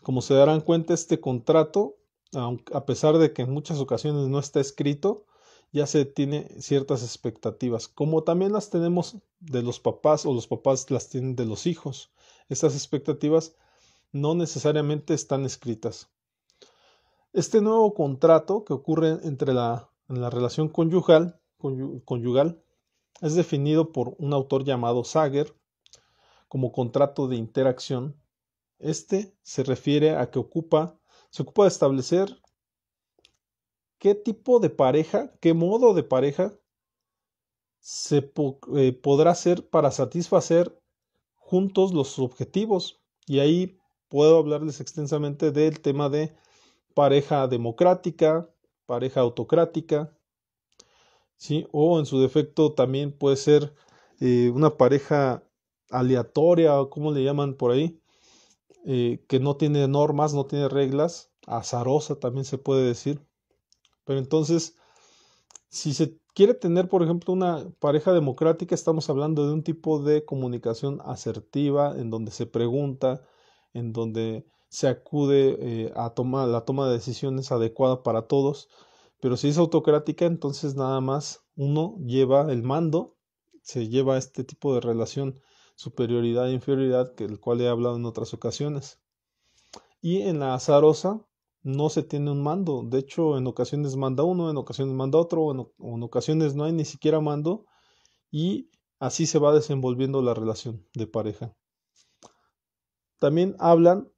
Como 0.03 0.21
se 0.21 0.35
darán 0.35 0.61
cuenta, 0.61 0.93
este 0.93 1.19
contrato, 1.19 1.97
a 2.35 2.85
pesar 2.85 3.17
de 3.17 3.33
que 3.33 3.41
en 3.41 3.53
muchas 3.55 3.79
ocasiones 3.79 4.29
no 4.29 4.39
está 4.39 4.61
escrito, 4.61 5.25
ya 5.73 5.87
se 5.87 6.05
tiene 6.05 6.49
ciertas 6.61 7.03
expectativas, 7.03 7.89
como 7.89 8.23
también 8.23 8.53
las 8.53 8.69
tenemos 8.69 9.17
de 9.41 9.63
los 9.63 9.81
papás 9.81 10.27
o 10.27 10.35
los 10.35 10.47
papás 10.47 10.91
las 10.91 11.09
tienen 11.09 11.35
de 11.35 11.47
los 11.47 11.67
hijos. 11.67 12.13
Estas 12.49 12.75
expectativas 12.75 13.57
no 14.13 14.35
necesariamente 14.35 15.15
están 15.15 15.47
escritas. 15.47 16.11
Este 17.33 17.63
nuevo 17.63 17.95
contrato 17.95 18.65
que 18.65 18.75
ocurre 18.75 19.19
entre 19.23 19.55
la, 19.55 19.89
en 20.11 20.21
la 20.21 20.29
relación 20.29 20.69
conyugal, 20.69 21.41
es 23.23 23.35
definido 23.35 23.93
por 23.93 24.15
un 24.19 24.35
autor 24.35 24.65
llamado 24.65 25.05
Sager 25.05 25.55
como 26.49 26.73
contrato 26.73 27.29
de 27.29 27.37
interacción. 27.37 28.21
Este 28.79 29.35
se 29.43 29.63
refiere 29.63 30.17
a 30.17 30.27
que 30.31 30.41
se 31.31 31.43
ocupa 31.43 31.63
de 31.63 31.69
establecer 31.69 32.42
qué 34.03 34.17
tipo 34.17 34.59
de 34.59 34.69
pareja, 34.69 35.33
qué 35.41 35.55
modo 35.55 35.95
de 35.95 36.03
pareja 36.03 36.59
se 37.79 38.33
eh, 38.77 38.93
podrá 38.93 39.31
hacer 39.31 39.71
para 39.71 39.93
satisfacer 39.93 40.77
juntos 41.37 41.95
los 41.95 42.19
objetivos. 42.19 43.01
Y 43.29 43.39
ahí 43.39 43.79
puedo 44.09 44.39
hablarles 44.39 44.81
extensamente 44.81 45.53
del 45.53 45.81
tema 45.81 46.09
de 46.09 46.35
pareja 46.95 47.47
democrática, 47.47 48.51
pareja 48.87 49.21
autocrática, 49.21 50.19
¿sí? 51.37 51.69
o 51.71 52.01
en 52.01 52.07
su 52.07 52.21
defecto 52.21 52.73
también 52.73 53.17
puede 53.17 53.37
ser 53.37 53.73
eh, 54.19 54.51
una 54.53 54.77
pareja 54.77 55.45
aleatoria, 55.91 56.81
o 56.81 56.91
como 56.91 57.13
le 57.13 57.23
llaman 57.23 57.55
por 57.55 57.71
ahí, 57.71 58.03
eh, 58.85 59.25
que 59.29 59.39
no 59.39 59.57
tiene 59.57 59.87
normas, 59.87 60.35
no 60.35 60.47
tiene 60.47 60.69
reglas, 60.69 61.31
azarosa 61.47 62.19
también 62.19 62.45
se 62.45 62.59
puede 62.59 62.85
decir. 62.85 63.25
Pero 64.05 64.19
entonces, 64.19 64.77
si 65.69 65.95
se 65.95 66.19
quiere 66.35 66.55
tener, 66.55 66.89
por 66.89 67.03
ejemplo, 67.03 67.33
una 67.33 67.71
pareja 67.79 68.13
democrática, 68.13 68.75
estamos 68.75 69.09
hablando 69.11 69.47
de 69.47 69.53
un 69.53 69.63
tipo 69.63 70.03
de 70.03 70.25
comunicación 70.25 71.01
asertiva, 71.05 71.95
en 71.99 72.11
donde 72.11 72.31
se 72.31 72.47
pregunta, 72.47 73.23
en 73.73 73.93
donde 73.93 74.47
se 74.69 74.89
acude 74.89 75.57
eh, 75.61 75.93
a 75.97 76.11
tomar 76.11 76.49
la 76.49 76.65
toma 76.65 76.89
de 76.89 76.95
decisiones 76.95 77.53
adecuada 77.53 78.03
para 78.03 78.23
todos. 78.23 78.69
Pero 79.21 79.37
si 79.37 79.49
es 79.49 79.59
autocrática, 79.59 80.27
entonces 80.27 80.75
nada 80.75 81.01
más 81.01 81.45
uno 81.57 81.97
lleva 82.05 82.51
el 82.51 82.63
mando, 82.63 83.17
se 83.63 83.89
lleva 83.89 84.19
este 84.19 84.45
tipo 84.45 84.75
de 84.75 84.81
relación 84.81 85.41
superioridad 85.77 86.49
e 86.49 86.55
inferioridad, 86.55 87.15
que 87.15 87.29
cual 87.39 87.61
he 87.61 87.69
hablado 87.69 87.97
en 87.97 88.05
otras 88.05 88.35
ocasiones. 88.35 89.01
Y 90.01 90.23
en 90.23 90.41
la 90.41 90.55
azarosa, 90.55 91.25
no 91.63 91.89
se 91.89 92.03
tiene 92.03 92.31
un 92.31 92.43
mando. 92.43 92.83
De 92.85 92.99
hecho, 92.99 93.39
en 93.39 93.47
ocasiones 93.47 93.97
manda 93.97 94.25
uno, 94.25 94.51
en 94.51 94.57
ocasiones 94.57 94.95
manda 94.95 95.19
otro, 95.19 95.53
en, 95.53 95.69
en 95.79 96.03
ocasiones 96.03 96.55
no 96.55 96.65
hay 96.65 96.73
ni 96.73 96.85
siquiera 96.85 97.21
mando 97.21 97.67
y 98.31 98.71
así 98.99 99.27
se 99.27 99.39
va 99.39 99.55
desenvolviendo 99.55 100.23
la 100.23 100.35
relación 100.35 100.87
de 100.95 101.07
pareja. 101.07 101.55
También 103.19 103.55
hablan 103.59 104.09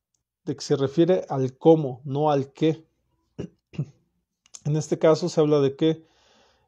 de 0.45 0.57
que 0.57 0.63
se 0.63 0.77
refiere 0.77 1.25
al 1.29 1.57
cómo, 1.59 2.01
no 2.05 2.31
al 2.31 2.53
qué. 2.53 2.87
En 4.65 4.77
este 4.77 4.99
caso 4.99 5.29
se 5.29 5.41
habla 5.41 5.61
de 5.61 5.77
que 5.77 6.07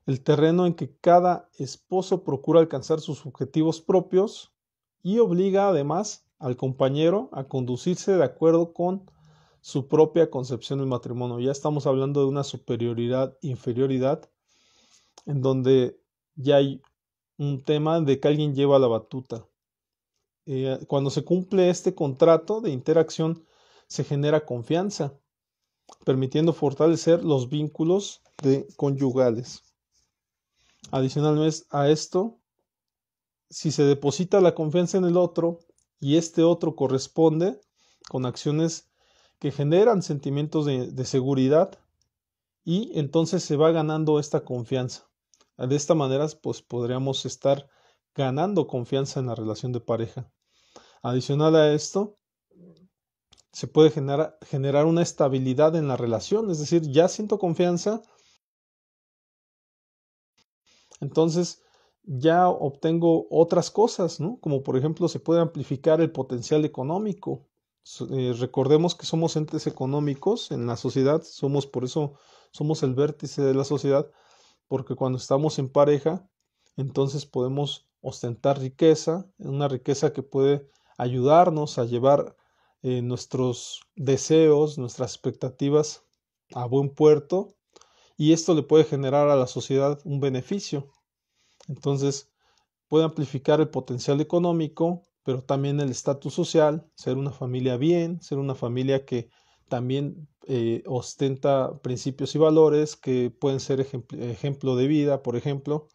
el 0.05 0.23
terreno 0.23 0.67
en 0.67 0.75
que 0.75 0.95
cada 0.99 1.49
esposo 1.59 2.25
procura 2.25 2.61
alcanzar 2.61 3.01
sus 3.01 3.25
objetivos 3.25 3.81
propios 3.81 4.53
y 5.03 5.19
obliga 5.19 5.69
además 5.69 6.27
al 6.39 6.57
compañero 6.57 7.31
a 7.33 7.45
conducirse 7.45 8.13
de 8.13 8.25
acuerdo 8.25 8.73
con 8.73 9.11
su 9.67 9.89
propia 9.89 10.31
concepción 10.31 10.79
del 10.79 10.87
matrimonio. 10.87 11.41
Ya 11.41 11.51
estamos 11.51 11.89
hablando 11.89 12.21
de 12.21 12.27
una 12.27 12.45
superioridad, 12.45 13.37
inferioridad, 13.41 14.31
en 15.25 15.43
donde 15.43 15.99
ya 16.37 16.59
hay 16.59 16.81
un 17.37 17.65
tema 17.65 18.01
de 18.01 18.21
que 18.21 18.29
alguien 18.29 18.55
lleva 18.55 18.79
la 18.79 18.87
batuta. 18.87 19.45
Eh, 20.47 20.79
cuando 20.87 21.11
se 21.11 21.25
cumple 21.25 21.69
este 21.69 21.97
contrato 21.97 22.61
de 22.61 22.71
interacción, 22.71 23.45
se 23.89 24.05
genera 24.05 24.47
confianza, 24.47 25.19
permitiendo 26.05 26.53
fortalecer 26.53 27.25
los 27.25 27.49
vínculos 27.49 28.23
de 28.45 28.69
conyugales. 28.77 29.65
Adicionalmente 30.93 31.65
a 31.71 31.91
esto, 31.91 32.39
si 33.51 33.73
se 33.73 33.83
deposita 33.83 34.41
la 34.41 34.55
confianza 34.55 34.97
en 34.97 35.07
el 35.07 35.17
otro 35.17 35.59
y 35.99 36.19
este 36.19 36.45
otro 36.45 36.77
corresponde 36.77 37.61
con 38.09 38.27
acciones 38.27 38.87
que 39.39 39.51
generan 39.51 40.03
sentimientos 40.03 40.67
de, 40.67 41.05
seguridad 41.05 41.79
y 42.65 42.99
entonces 42.99 43.45
se 43.45 43.57
va 43.57 43.71
ganando 43.71 44.19
esta 44.19 44.45
confianza. 44.45 45.09
De 45.57 45.77
esta 45.77 45.95
manera, 45.95 46.27
pues 46.43 46.63
podríamos 46.63 47.25
estar 47.27 47.69
ganando 48.15 48.67
confianza 48.67 49.21
en 49.21 49.27
la 49.27 49.35
relación 49.35 49.73
de 49.73 49.81
pareja. 49.81 50.31
Adicional 51.03 51.55
a 51.57 51.73
esto, 51.73 52.19
se 53.53 53.69
puede 53.69 53.91
generar, 53.91 54.85
una 54.87 55.03
estabilidad 55.03 55.77
en 55.77 55.89
la 55.89 55.97
relación, 55.97 56.51
es 56.51 56.59
decir, 56.59 56.83
ya 56.83 57.09
siento 57.09 57.39
confianza, 57.39 58.03
entonces 61.01 61.63
ya 62.03 62.49
obtengo 62.49 63.27
otras 63.31 63.71
cosas. 63.71 64.19
Como 64.41 64.63
por 64.63 64.77
ejemplo 64.77 65.09
se 65.09 65.21
puede 65.21 65.41
amplificar 65.41 66.01
el 66.01 66.13
potencial 66.13 66.65
económico, 66.65 67.47
eh, 68.11 68.35
recordemos 68.39 68.95
que 68.95 69.07
somos 69.07 69.37
entes 69.37 69.67
económicos 69.67 70.51
en 70.51 70.67
la 70.67 70.77
sociedad, 70.77 71.23
somos 71.23 71.67
por 71.67 71.85
eso 71.85 72.15
somos 72.51 72.83
el 72.83 72.95
vértice 72.95 73.43
de 73.43 73.55
la 73.55 73.65
sociedad, 73.65 74.11
porque 74.67 74.95
cuando 74.95 75.19
estamos 75.19 75.59
en 75.59 75.69
pareja, 75.69 76.29
entonces 76.77 77.27
podemos 77.27 77.89
ostentar 78.01 78.59
riqueza, 78.59 79.27
una 79.39 79.69
riqueza 79.69 80.13
que 80.13 80.23
puede 80.23 80.69
ayudarnos 80.99 81.79
a 81.79 81.85
llevar 81.85 82.37
eh, 82.83 83.03
nuestros 83.03 83.81
deseos, 83.95 84.79
nuestras 84.79 85.13
expectativas 85.13 86.05
a 86.55 86.67
buen 86.67 86.91
puerto 86.91 87.57
y 88.17 88.33
esto 88.33 88.55
le 88.55 88.63
puede 88.63 88.85
generar 88.85 89.29
a 89.29 89.37
la 89.37 89.47
sociedad 89.47 90.01
un 90.05 90.21
beneficio. 90.21 90.89
Entonces, 91.69 92.31
puede 92.89 93.05
amplificar 93.05 93.61
el 93.61 93.69
potencial 93.69 94.21
económico, 94.21 95.03
pero 95.27 95.43
también 95.43 95.81
el 95.81 95.91
estatus 95.91 96.35
social, 96.35 96.89
ser 96.95 97.17
una 97.17 97.33
familia 97.33 97.77
bien, 97.77 98.23
ser 98.23 98.39
una 98.39 98.55
familia 98.55 99.05
que 99.05 99.29
también 99.69 100.29
eh, 100.47 100.85
ostenta 100.87 101.81
principios 101.83 102.37
y 102.37 102.39
valores 102.39 102.95
que 102.95 103.33
pueden 103.33 103.59
ser 103.59 103.81
ejemplo 103.81 104.77
de 104.77 104.87
vida, 104.87 105.25
por 105.25 105.35
ejemplo, 105.35 105.89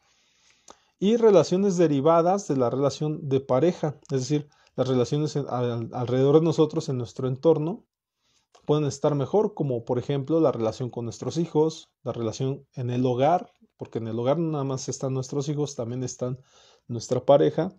y 0.99 1.15
relaciones 1.15 1.77
derivadas 1.77 2.49
de 2.49 2.57
la 2.57 2.69
relación 2.69 3.29
de 3.29 3.39
pareja, 3.39 3.97
es 4.11 4.19
decir, 4.19 4.49
las 4.75 4.89
relaciones 4.89 5.37
alrededor 5.37 6.39
de 6.39 6.45
nosotros 6.45 6.89
en 6.89 6.97
nuestro 6.97 7.29
entorno 7.29 7.85
pueden 8.65 8.83
estar 8.83 9.15
mejor, 9.15 9.53
como 9.53 9.85
por 9.85 9.97
ejemplo 9.97 10.41
la 10.41 10.51
relación 10.51 10.89
con 10.89 11.05
nuestros 11.05 11.37
hijos, 11.37 11.89
la 12.03 12.11
relación 12.11 12.67
en 12.73 12.89
el 12.89 13.05
hogar, 13.05 13.53
porque 13.77 13.99
en 13.99 14.09
el 14.09 14.19
hogar 14.19 14.39
no 14.39 14.51
nada 14.51 14.65
más 14.65 14.89
están 14.89 15.13
nuestros 15.13 15.47
hijos, 15.47 15.77
también 15.77 16.03
están 16.03 16.37
nuestra 16.89 17.25
pareja, 17.25 17.73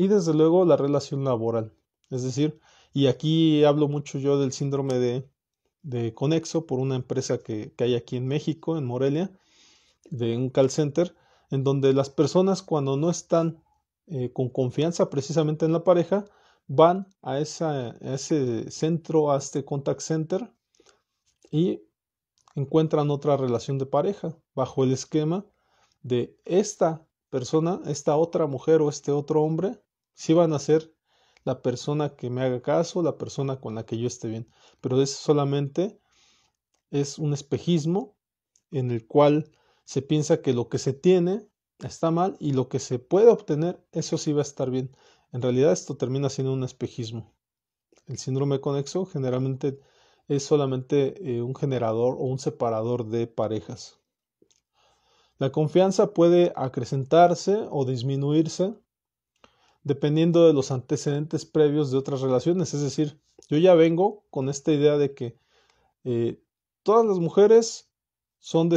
y 0.00 0.08
desde 0.08 0.32
luego 0.32 0.64
la 0.64 0.78
relación 0.78 1.24
laboral. 1.24 1.74
Es 2.08 2.22
decir, 2.22 2.58
y 2.94 3.06
aquí 3.06 3.64
hablo 3.64 3.86
mucho 3.86 4.18
yo 4.18 4.40
del 4.40 4.50
síndrome 4.50 4.94
de, 4.94 5.28
de 5.82 6.14
Conexo 6.14 6.64
por 6.64 6.78
una 6.78 6.96
empresa 6.96 7.36
que, 7.36 7.74
que 7.74 7.84
hay 7.84 7.94
aquí 7.94 8.16
en 8.16 8.26
México, 8.26 8.78
en 8.78 8.86
Morelia, 8.86 9.30
de 10.10 10.38
un 10.38 10.48
call 10.48 10.70
center, 10.70 11.14
en 11.50 11.64
donde 11.64 11.92
las 11.92 12.08
personas 12.08 12.62
cuando 12.62 12.96
no 12.96 13.10
están 13.10 13.62
eh, 14.06 14.32
con 14.32 14.48
confianza 14.48 15.10
precisamente 15.10 15.66
en 15.66 15.72
la 15.74 15.84
pareja, 15.84 16.24
van 16.66 17.06
a, 17.20 17.38
ese 17.38 18.70
centro, 18.70 19.30
a 19.30 19.36
este 19.36 19.66
contact 19.66 20.00
center 20.00 20.50
y 21.50 21.82
encuentran 22.54 23.10
otra 23.10 23.36
relación 23.36 23.76
de 23.76 23.84
pareja 23.84 24.34
bajo 24.54 24.82
el 24.82 24.92
esquema 24.92 25.44
de 26.00 26.40
esta 26.46 27.06
persona, 27.28 27.82
esta 27.86 28.16
otra 28.16 28.46
mujer 28.46 28.80
o 28.80 28.88
este 28.88 29.12
otro 29.12 29.42
hombre, 29.42 29.78
si 30.20 30.34
van 30.34 30.52
a 30.52 30.58
ser 30.58 30.94
la 31.44 31.62
persona 31.62 32.14
que 32.14 32.28
me 32.28 32.42
haga 32.42 32.60
caso, 32.60 33.02
la 33.02 33.16
persona 33.16 33.58
con 33.58 33.74
la 33.74 33.86
que 33.86 33.96
yo 33.96 34.06
esté 34.06 34.28
bien. 34.28 34.50
Pero 34.82 35.00
eso 35.00 35.16
solamente 35.16 35.98
es 36.90 37.18
un 37.18 37.32
espejismo 37.32 38.18
en 38.70 38.90
el 38.90 39.06
cual 39.06 39.50
se 39.84 40.02
piensa 40.02 40.42
que 40.42 40.52
lo 40.52 40.68
que 40.68 40.76
se 40.76 40.92
tiene 40.92 41.48
está 41.78 42.10
mal 42.10 42.36
y 42.38 42.52
lo 42.52 42.68
que 42.68 42.80
se 42.80 42.98
puede 42.98 43.30
obtener, 43.30 43.82
eso 43.92 44.18
sí 44.18 44.34
va 44.34 44.40
a 44.40 44.42
estar 44.42 44.70
bien. 44.70 44.94
En 45.32 45.40
realidad 45.40 45.72
esto 45.72 45.96
termina 45.96 46.28
siendo 46.28 46.52
un 46.52 46.64
espejismo. 46.64 47.34
El 48.06 48.18
síndrome 48.18 48.60
conexo 48.60 49.06
generalmente 49.06 49.80
es 50.28 50.44
solamente 50.44 51.14
eh, 51.24 51.40
un 51.40 51.54
generador 51.54 52.16
o 52.16 52.24
un 52.24 52.38
separador 52.38 53.06
de 53.06 53.26
parejas. 53.26 53.98
La 55.38 55.50
confianza 55.50 56.12
puede 56.12 56.52
acrecentarse 56.56 57.66
o 57.70 57.86
disminuirse 57.86 58.74
dependiendo 59.82 60.46
de 60.46 60.52
los 60.52 60.70
antecedentes 60.70 61.44
previos 61.46 61.90
de 61.90 61.98
otras 61.98 62.20
relaciones. 62.20 62.74
Es 62.74 62.82
decir, 62.82 63.20
yo 63.48 63.58
ya 63.58 63.74
vengo 63.74 64.24
con 64.30 64.48
esta 64.48 64.72
idea 64.72 64.98
de 64.98 65.14
que 65.14 65.36
eh, 66.04 66.40
todas 66.82 67.06
las 67.06 67.18
mujeres 67.18 67.88
son 68.38 68.70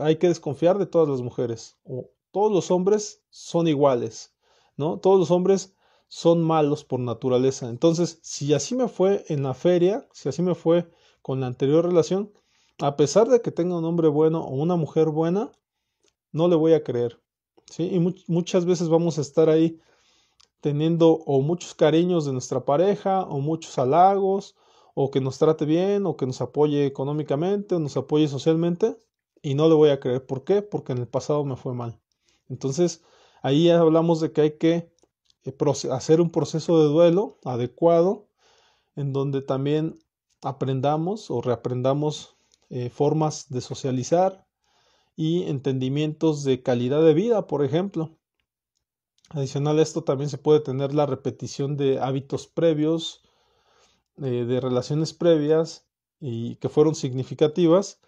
hay 0.00 0.16
que 0.16 0.28
desconfiar 0.28 0.78
de 0.78 0.86
todas 0.86 1.08
las 1.08 1.20
mujeres 1.20 1.78
o 1.84 2.10
todos 2.30 2.50
los 2.52 2.70
hombres 2.70 3.22
son 3.30 3.68
iguales, 3.68 4.34
¿no? 4.76 4.98
Todos 4.98 5.18
los 5.18 5.30
hombres 5.30 5.74
son 6.08 6.42
malos 6.42 6.84
por 6.84 7.00
naturaleza. 7.00 7.68
Entonces, 7.68 8.18
si 8.22 8.52
así 8.54 8.74
me 8.74 8.88
fue 8.88 9.24
en 9.28 9.42
la 9.42 9.54
feria, 9.54 10.08
si 10.12 10.28
así 10.28 10.42
me 10.42 10.54
fue 10.54 10.90
con 11.22 11.40
la 11.40 11.46
anterior 11.46 11.84
relación, 11.84 12.32
a 12.78 12.96
pesar 12.96 13.28
de 13.28 13.42
que 13.42 13.50
tenga 13.50 13.76
un 13.78 13.84
hombre 13.84 14.08
bueno 14.08 14.42
o 14.42 14.54
una 14.54 14.76
mujer 14.76 15.08
buena, 15.08 15.52
no 16.32 16.48
le 16.48 16.56
voy 16.56 16.72
a 16.72 16.82
creer. 16.82 17.20
¿sí? 17.70 17.90
Y 17.92 17.98
muchas 18.26 18.64
veces 18.64 18.88
vamos 18.88 19.18
a 19.18 19.20
estar 19.20 19.48
ahí 19.48 19.78
teniendo 20.60 21.12
o 21.26 21.40
muchos 21.42 21.74
cariños 21.74 22.26
de 22.26 22.32
nuestra 22.32 22.64
pareja, 22.64 23.22
o 23.22 23.40
muchos 23.40 23.78
halagos, 23.78 24.56
o 24.94 25.10
que 25.10 25.20
nos 25.20 25.38
trate 25.38 25.64
bien, 25.64 26.06
o 26.06 26.16
que 26.16 26.26
nos 26.26 26.40
apoye 26.40 26.86
económicamente, 26.86 27.74
o 27.74 27.78
nos 27.78 27.96
apoye 27.96 28.28
socialmente, 28.28 28.96
y 29.42 29.54
no 29.54 29.68
le 29.68 29.74
voy 29.74 29.90
a 29.90 30.00
creer. 30.00 30.26
¿Por 30.26 30.44
qué? 30.44 30.62
Porque 30.62 30.92
en 30.92 30.98
el 30.98 31.08
pasado 31.08 31.44
me 31.44 31.56
fue 31.56 31.74
mal. 31.74 31.98
Entonces, 32.48 33.02
ahí 33.42 33.70
hablamos 33.70 34.20
de 34.20 34.32
que 34.32 34.40
hay 34.42 34.58
que 34.58 34.92
eh, 35.44 35.56
hacer 35.90 36.20
un 36.20 36.30
proceso 36.30 36.82
de 36.82 36.88
duelo 36.88 37.38
adecuado, 37.44 38.28
en 38.96 39.12
donde 39.12 39.40
también 39.40 39.98
aprendamos 40.42 41.30
o 41.30 41.40
reaprendamos 41.40 42.36
eh, 42.68 42.90
formas 42.90 43.48
de 43.48 43.60
socializar 43.60 44.46
y 45.16 45.44
entendimientos 45.44 46.44
de 46.44 46.62
calidad 46.62 47.02
de 47.02 47.14
vida, 47.14 47.46
por 47.46 47.64
ejemplo. 47.64 48.16
Adicional 49.30 49.78
a 49.78 49.82
esto 49.82 50.04
también 50.04 50.30
se 50.30 50.38
puede 50.38 50.60
tener 50.60 50.94
la 50.94 51.06
repetición 51.06 51.76
de 51.76 51.98
hábitos 52.00 52.46
previos, 52.46 53.22
eh, 54.18 54.44
de 54.44 54.60
relaciones 54.60 55.12
previas 55.12 55.86
y 56.20 56.56
que 56.56 56.68
fueron 56.68 56.94
significativas 56.94 58.00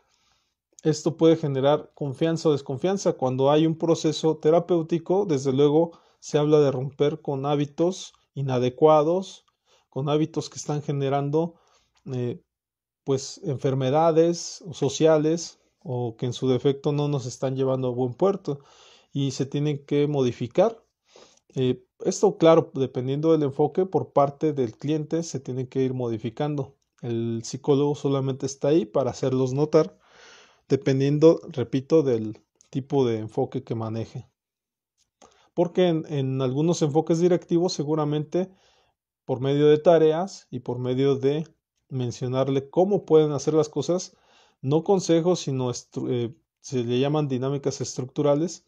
esto 0.82 1.16
puede 1.16 1.36
generar 1.36 1.92
confianza 1.94 2.48
o 2.48 2.52
desconfianza. 2.52 3.12
Cuando 3.12 3.50
hay 3.50 3.66
un 3.66 3.76
proceso 3.76 4.38
terapéutico, 4.38 5.26
desde 5.26 5.52
luego 5.52 5.92
se 6.18 6.38
habla 6.38 6.58
de 6.60 6.72
romper 6.72 7.20
con 7.22 7.46
hábitos 7.46 8.14
inadecuados, 8.34 9.44
con 9.88 10.08
hábitos 10.08 10.50
que 10.50 10.58
están 10.58 10.82
generando 10.82 11.54
eh, 12.12 12.42
pues 13.04 13.40
enfermedades 13.44 14.64
sociales 14.72 15.60
o 15.84 16.16
que 16.16 16.26
en 16.26 16.32
su 16.32 16.48
defecto 16.48 16.92
no 16.92 17.08
nos 17.08 17.26
están 17.26 17.56
llevando 17.56 17.88
a 17.88 17.92
buen 17.92 18.14
puerto 18.14 18.60
y 19.12 19.32
se 19.32 19.46
tienen 19.46 19.84
que 19.86 20.06
modificar. 20.08 20.82
Eh, 21.54 21.84
esto, 22.04 22.36
claro, 22.38 22.70
dependiendo 22.74 23.32
del 23.32 23.42
enfoque 23.42 23.86
por 23.86 24.12
parte 24.12 24.52
del 24.52 24.76
cliente, 24.76 25.22
se 25.22 25.40
tiene 25.40 25.68
que 25.68 25.82
ir 25.82 25.94
modificando. 25.94 26.76
El 27.02 27.42
psicólogo 27.44 27.94
solamente 27.94 28.46
está 28.46 28.68
ahí 28.68 28.86
para 28.86 29.10
hacerlos 29.10 29.52
notar 29.52 29.98
dependiendo, 30.68 31.40
repito, 31.48 32.02
del 32.02 32.40
tipo 32.70 33.06
de 33.06 33.18
enfoque 33.18 33.62
que 33.62 33.74
maneje. 33.74 34.28
Porque 35.54 35.88
en, 35.88 36.40
algunos 36.40 36.80
enfoques 36.80 37.20
directivos 37.20 37.74
seguramente 37.74 38.50
por 39.26 39.40
medio 39.40 39.68
de 39.68 39.76
tareas 39.76 40.46
y 40.50 40.60
por 40.60 40.78
medio 40.78 41.16
de 41.16 41.46
mencionarle 41.90 42.70
cómo 42.70 43.04
pueden 43.04 43.32
hacer 43.32 43.52
las 43.52 43.68
cosas, 43.68 44.16
no 44.62 44.82
consejos, 44.82 45.40
sino 45.40 45.70
eh, 46.08 46.34
se 46.60 46.84
le 46.84 46.98
llaman 46.98 47.28
dinámicas 47.28 47.82
estructurales, 47.82 48.66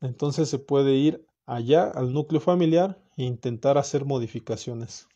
entonces 0.00 0.48
se 0.48 0.58
puede 0.58 0.94
ir 0.94 1.26
allá 1.46 1.84
al 1.90 2.12
núcleo 2.12 2.40
familiar 2.40 2.98
e 3.16 3.24
intentar 3.24 3.78
hacer 3.78 4.04
modificaciones. 4.04 5.08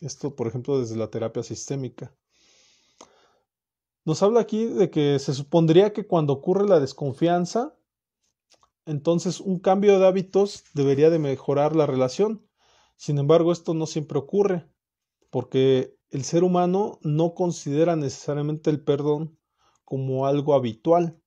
Esto, 0.00 0.34
por 0.34 0.46
ejemplo, 0.46 0.78
desde 0.78 0.96
la 0.96 1.10
terapia 1.10 1.42
sistémica. 1.42 2.14
Nos 4.04 4.22
habla 4.22 4.40
aquí 4.40 4.64
de 4.64 4.90
que 4.90 5.18
se 5.18 5.34
supondría 5.34 5.92
que 5.92 6.06
cuando 6.06 6.32
ocurre 6.32 6.66
la 6.66 6.80
desconfianza, 6.80 7.74
entonces 8.86 9.40
un 9.40 9.58
cambio 9.58 9.98
de 9.98 10.06
hábitos 10.06 10.64
debería 10.72 11.10
de 11.10 11.18
mejorar 11.18 11.76
la 11.76 11.84
relación. 11.84 12.48
Sin 12.96 13.18
embargo, 13.18 13.52
esto 13.52 13.74
no 13.74 13.86
siempre 13.86 14.18
ocurre, 14.18 14.66
porque 15.30 15.94
el 16.10 16.24
ser 16.24 16.42
humano 16.42 16.98
no 17.02 17.34
considera 17.34 17.96
necesariamente 17.96 18.70
el 18.70 18.82
perdón 18.82 19.38
como 19.84 20.26
algo 20.26 20.54
habitual. 20.54 21.20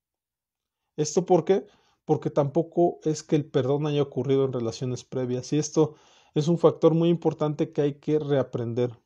¿Esto 0.97 1.25
por 1.25 1.45
qué? 1.45 1.67
Porque 2.11 2.29
tampoco 2.29 2.99
es 3.05 3.23
que 3.23 3.37
el 3.37 3.45
perdón 3.45 3.87
haya 3.87 4.01
ocurrido 4.01 4.43
en 4.43 4.51
relaciones 4.51 5.05
previas. 5.05 5.53
Y 5.53 5.59
esto 5.59 5.95
es 6.35 6.49
un 6.49 6.57
factor 6.57 6.93
muy 6.93 7.07
importante 7.07 7.71
que 7.71 7.81
hay 7.81 7.93
que 8.01 8.19
reaprender. 8.19 8.99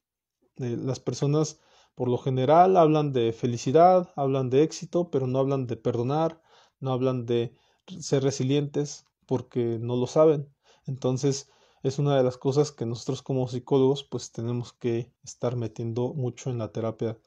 Eh, 0.56 0.76
las 0.82 1.00
personas 1.00 1.60
por 1.94 2.10
lo 2.10 2.18
general 2.18 2.76
hablan 2.76 3.14
de 3.14 3.32
felicidad, 3.32 4.12
hablan 4.16 4.50
de 4.50 4.64
éxito, 4.64 5.12
pero 5.12 5.28
no 5.28 5.38
hablan 5.38 5.68
de 5.68 5.78
perdonar, 5.78 6.42
no 6.80 6.94
hablan 6.94 7.28
de 7.28 7.56
ser 8.00 8.24
resilientes 8.24 9.06
porque 9.28 9.78
no 9.80 9.96
lo 9.98 10.08
saben. 10.08 10.52
Entonces 10.88 11.52
es 11.84 12.00
una 12.00 12.18
de 12.18 12.24
las 12.24 12.40
cosas 12.40 12.72
que 12.72 12.88
nosotros 12.88 13.22
como 13.22 13.48
psicólogos 13.48 14.04
pues 14.04 14.32
tenemos 14.32 14.74
que 14.74 15.12
estar 15.24 15.56
metiendo 15.56 16.16
mucho 16.16 16.50
en 16.50 16.58
la 16.58 16.72
terapia, 16.72 17.20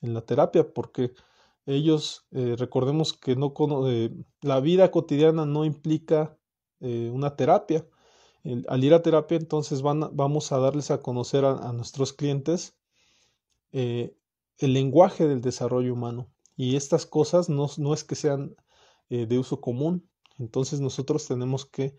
en 0.00 0.14
la 0.14 0.22
terapia 0.22 0.72
porque 0.72 1.12
ellos 1.74 2.26
eh, 2.32 2.56
recordemos 2.58 3.12
que 3.12 3.36
no 3.36 3.54
eh, 3.88 4.10
la 4.40 4.60
vida 4.60 4.90
cotidiana 4.90 5.46
no 5.46 5.64
implica 5.64 6.36
eh, 6.80 7.10
una 7.12 7.36
terapia. 7.36 7.86
al 8.68 8.84
ir 8.84 8.94
a 8.94 9.02
terapia 9.02 9.36
entonces 9.36 9.82
van, 9.82 10.08
vamos 10.12 10.52
a 10.52 10.58
darles 10.58 10.90
a 10.90 11.02
conocer 11.02 11.44
a 11.44 11.72
nuestros 11.72 12.12
clientes 12.12 12.76
eh, 13.72 14.16
el 14.58 14.72
lenguaje 14.72 15.28
del 15.28 15.40
desarrollo 15.40 15.92
humano. 15.92 16.30
Y 16.56 16.76
estas 16.76 17.06
cosas 17.06 17.48
no, 17.48 17.68
no 17.78 17.94
es 17.94 18.04
que 18.04 18.14
sean 18.14 18.54
de 19.08 19.38
uso 19.38 19.60
común. 19.60 20.08
Entonces 20.38 20.80
nosotros 20.80 21.26
tenemos 21.26 21.66
que 21.66 21.96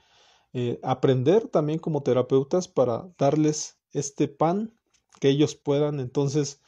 aprender 0.82 1.48
también 1.50 1.80
como 1.80 2.04
terapeutas 2.04 2.68
para 2.68 3.12
darles 3.18 3.80
este 3.92 4.28
pan 4.28 4.74
que 5.20 5.30
ellos 5.30 5.56
puedan 5.56 6.00
entonces 6.00 6.62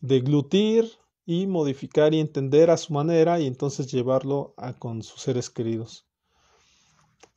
deglutir 0.00 0.90
y 1.26 1.46
modificar 1.46 2.14
y 2.14 2.20
entender 2.20 2.70
a 2.70 2.76
su 2.76 2.92
manera 2.92 3.40
y 3.40 3.46
entonces 3.46 3.90
llevarlo 3.90 4.54
a 4.56 4.74
con 4.74 5.02
sus 5.02 5.22
seres 5.22 5.50
queridos. 5.50 6.06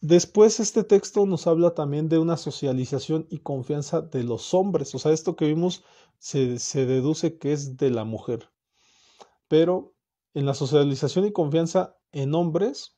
Después 0.01 0.59
este 0.59 0.83
texto 0.83 1.25
nos 1.25 1.47
habla 1.47 1.73
también 1.73 2.07
de 2.07 2.19
una 2.19 2.37
socialización 2.37 3.25
y 3.31 3.39
confianza 3.39 4.01
de 4.01 4.23
los 4.23 4.53
hombres, 4.53 4.93
o 4.93 4.99
sea, 4.99 5.11
esto 5.11 5.35
que 5.35 5.45
vimos 5.45 5.83
se, 6.19 6.85
deduce 6.85 7.37
que 7.39 7.53
es 7.53 7.77
de 7.77 7.89
la 7.89 8.03
mujer. 8.03 8.49
Pero 9.47 9.95
en 10.33 10.45
la 10.45 10.53
socialización 10.53 11.25
y 11.25 11.31
confianza 11.31 11.97
en 12.11 12.35
hombres, 12.35 12.95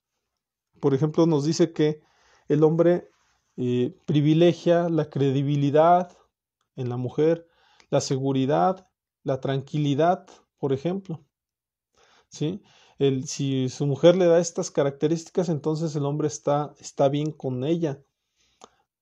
por 0.82 0.94
ejemplo, 0.94 1.26
nos 1.26 1.46
dice 1.46 1.72
que 1.72 2.02
el 2.50 2.64
hombre 2.64 3.10
eh, 3.56 3.96
privilegia 4.06 4.90
la 4.90 5.10
credibilidad 5.10 6.18
en 6.76 6.90
la 6.90 6.98
mujer, 6.98 7.48
la 7.90 8.02
seguridad, 8.02 8.90
la 9.24 9.40
tranquilidad, 9.40 10.28
por 10.60 10.74
ejemplo. 10.74 11.24
¿Sí? 12.30 12.62
El, 13.00 13.28
si 13.28 13.70
su 13.70 13.88
mujer 13.88 14.16
le 14.16 14.26
da 14.26 14.40
estas 14.40 14.72
características, 14.72 15.50
entonces 15.50 15.96
el 15.96 16.06
hombre 16.06 16.28
está, 16.28 16.76
está 16.80 17.10
bien 17.10 17.32
con 17.32 17.64
ella. 17.64 18.04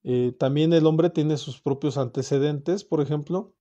Eh, 0.03 0.33
también 0.39 0.71
el 0.71 0.85
hombre 0.85 1.09
tiene 1.09 1.35
sus 1.37 1.59
propios 1.59 1.97
antecedentes, 1.97 2.83
por 2.83 3.01
ejemplo, 3.01 3.53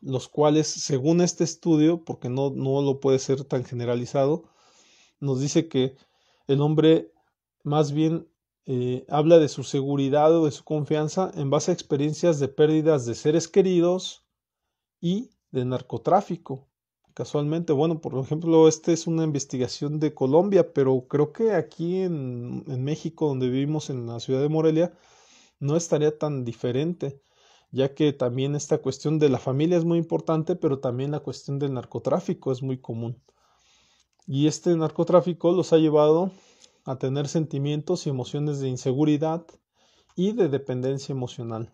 los 0.00 0.28
cuales, 0.28 0.68
según 0.68 1.22
este 1.22 1.42
estudio, 1.42 2.04
porque 2.04 2.28
no, 2.28 2.50
no 2.50 2.82
lo 2.82 3.00
puede 3.00 3.18
ser 3.18 3.44
tan 3.44 3.64
generalizado, 3.64 4.44
nos 5.20 5.40
dice 5.40 5.68
que 5.68 5.96
el 6.46 6.60
hombre 6.60 7.10
más 7.62 7.92
bien 7.92 8.28
eh, 8.66 9.04
habla 9.08 9.38
de 9.38 9.48
su 9.48 9.62
seguridad 9.64 10.34
o 10.36 10.44
de 10.44 10.50
su 10.50 10.64
confianza 10.64 11.30
en 11.34 11.50
base 11.50 11.70
a 11.70 11.74
experiencias 11.74 12.38
de 12.38 12.48
pérdidas 12.48 13.06
de 13.06 13.14
seres 13.14 13.48
queridos 13.48 14.24
y 15.00 15.30
de 15.50 15.64
narcotráfico 15.64 16.68
casualmente. 17.14 17.72
Bueno, 17.72 18.00
por 18.00 18.18
ejemplo, 18.18 18.68
esta 18.68 18.92
es 18.92 19.06
una 19.06 19.24
investigación 19.24 20.00
de 20.00 20.14
Colombia, 20.14 20.72
pero 20.74 21.06
creo 21.08 21.32
que 21.32 21.52
aquí 21.52 22.02
en, 22.02 22.64
en, 22.68 22.84
México, 22.84 23.28
donde 23.28 23.48
vivimos 23.48 23.88
en 23.90 24.06
la 24.06 24.20
ciudad 24.20 24.42
de 24.42 24.48
Morelia, 24.48 24.92
no 25.60 25.76
estaría 25.76 26.18
tan 26.18 26.44
diferente, 26.44 27.22
ya 27.70 27.94
que 27.94 28.12
también 28.12 28.54
esta 28.56 28.78
cuestión 28.78 29.18
de 29.18 29.28
la 29.28 29.38
familia 29.38 29.78
es 29.78 29.84
muy 29.84 29.98
importante, 29.98 30.56
pero 30.56 30.80
también 30.80 31.12
la 31.12 31.20
cuestión 31.20 31.58
del 31.58 31.74
narcotráfico 31.74 32.52
es 32.52 32.62
muy 32.62 32.78
común. 32.80 33.22
Y 34.26 34.46
este 34.46 34.76
narcotráfico 34.76 35.52
los 35.52 35.72
ha 35.72 35.78
llevado 35.78 36.32
a 36.84 36.98
tener 36.98 37.28
sentimientos 37.28 38.06
y 38.06 38.10
emociones 38.10 38.60
de 38.60 38.68
inseguridad 38.68 39.46
y 40.16 40.32
de 40.32 40.48
dependencia 40.48 41.12
emocional. 41.12 41.72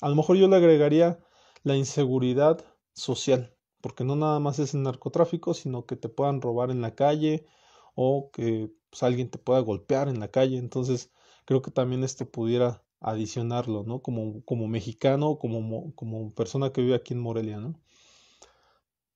A 0.00 0.08
lo 0.08 0.14
mejor 0.14 0.36
yo 0.36 0.48
le 0.48 0.56
agregaría 0.56 1.18
la 1.62 1.76
inseguridad 1.76 2.64
social 2.92 3.55
porque 3.86 4.02
no 4.02 4.16
nada 4.16 4.40
más 4.40 4.58
es 4.58 4.74
el 4.74 4.82
narcotráfico, 4.82 5.54
sino 5.54 5.86
que 5.86 5.94
te 5.94 6.08
puedan 6.08 6.40
robar 6.40 6.72
en 6.72 6.80
la 6.80 6.96
calle 6.96 7.46
o 7.94 8.32
que 8.32 8.68
pues, 8.90 9.04
alguien 9.04 9.30
te 9.30 9.38
pueda 9.38 9.60
golpear 9.60 10.08
en 10.08 10.18
la 10.18 10.26
calle. 10.26 10.58
Entonces, 10.58 11.12
creo 11.44 11.62
que 11.62 11.70
también 11.70 12.02
esto 12.02 12.28
pudiera 12.28 12.82
adicionarlo, 12.98 13.84
¿no? 13.84 14.02
Como, 14.02 14.44
como 14.44 14.66
mexicano, 14.66 15.38
como, 15.38 15.94
como 15.94 16.34
persona 16.34 16.72
que 16.72 16.80
vive 16.80 16.96
aquí 16.96 17.14
en 17.14 17.20
Morelia, 17.20 17.60
¿no? 17.60 17.78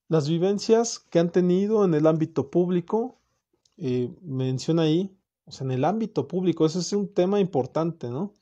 Las 0.07 0.29
vivencias 0.29 1.01
que 1.01 1.19
han 1.19 1.33
tenido 1.33 1.85
en 1.85 1.95
el 1.95 2.07
ámbito 2.07 2.49
público, 2.49 3.19
eh, 3.77 4.15
menciona 4.23 4.83
ahí, 4.83 5.19
o 5.47 5.51
sea, 5.51 5.65
en 5.65 5.73
el 5.73 5.85
ámbito 5.85 6.29
público, 6.29 6.65
ese 6.65 6.79
es 6.79 6.93
un 6.93 7.13
tema 7.13 7.41
importante, 7.41 8.09
¿no? 8.09 8.37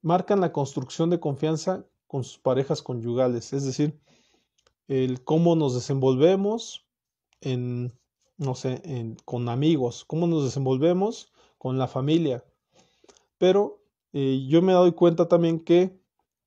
Marcan 0.00 0.40
la 0.40 0.52
construcción 0.52 1.10
de 1.10 1.20
confianza 1.20 1.84
con 2.06 2.24
sus 2.24 2.38
parejas 2.38 2.80
conyugales, 2.80 3.52
es 3.52 3.66
decir, 3.66 4.00
el 4.88 5.24
cómo 5.24 5.56
nos 5.56 5.74
desenvolvemos 5.74 6.86
en, 7.40 7.92
no 8.36 8.54
sé, 8.54 8.82
con 9.24 9.48
amigos, 9.48 10.04
cómo 10.04 10.26
nos 10.26 10.44
desenvolvemos 10.44 11.32
con 11.58 11.78
la 11.78 11.88
familia. 11.88 12.44
Pero 13.38 13.82
eh, 14.12 14.46
yo 14.48 14.62
me 14.62 14.72
doy 14.72 14.92
cuenta 14.92 15.28
también 15.28 15.60
que 15.60 15.98